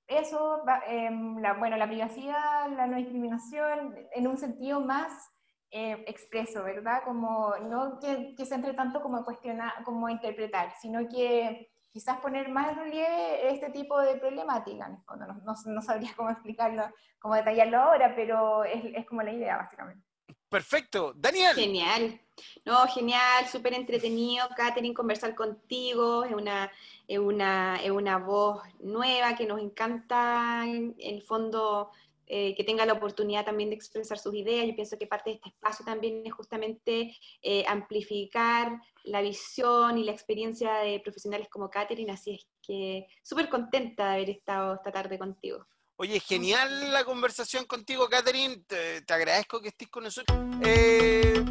[0.08, 5.30] eso, em, la, bueno, la privacidad, la no discriminación, en un sentido más
[5.70, 7.04] eh, expreso, ¿verdad?
[7.04, 12.48] Como no que, que, se entre tanto como cuestionar, como interpretar, sino que quizás poner
[12.48, 14.88] más en relieve este tipo de problemática.
[14.88, 16.84] No, no, sabría cómo explicarlo,
[17.18, 20.04] cómo detallarlo ahora, pero es, es, como la idea, básicamente.
[20.48, 21.12] Perfecto.
[21.14, 21.54] Daniel.
[21.54, 22.20] Genial.
[22.64, 26.24] No, genial, súper entretenido, Katherine, conversar contigo.
[26.24, 26.70] Es una,
[27.06, 31.90] es, una, es una voz nueva que nos encanta, en el fondo
[32.26, 34.66] eh, que tenga la oportunidad también de expresar sus ideas.
[34.66, 40.04] Yo pienso que parte de este espacio también es justamente eh, amplificar la visión y
[40.04, 44.92] la experiencia de profesionales como Catherine, así es que súper contenta de haber estado esta
[44.92, 45.66] tarde contigo.
[45.96, 48.56] Oye, genial la conversación contigo, Catherine.
[48.66, 50.36] Te, agradezco que estés con nosotros.
[50.64, 51.44] Eh,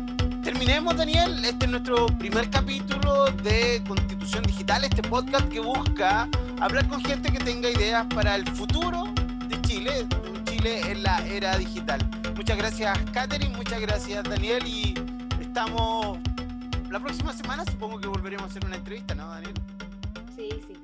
[0.43, 1.43] terminemos, Daniel.
[1.45, 6.27] Este es nuestro primer capítulo de Constitución Digital, este podcast que busca
[6.59, 9.05] hablar con gente que tenga ideas para el futuro
[9.47, 10.07] de Chile,
[10.63, 11.99] en la era digital.
[12.35, 14.93] Muchas gracias, Katherine, muchas gracias, Daniel, y
[15.39, 16.19] estamos
[16.91, 19.53] la próxima semana, supongo que volveremos a hacer una entrevista, ¿no, Daniel?
[20.35, 20.80] Sí, sí.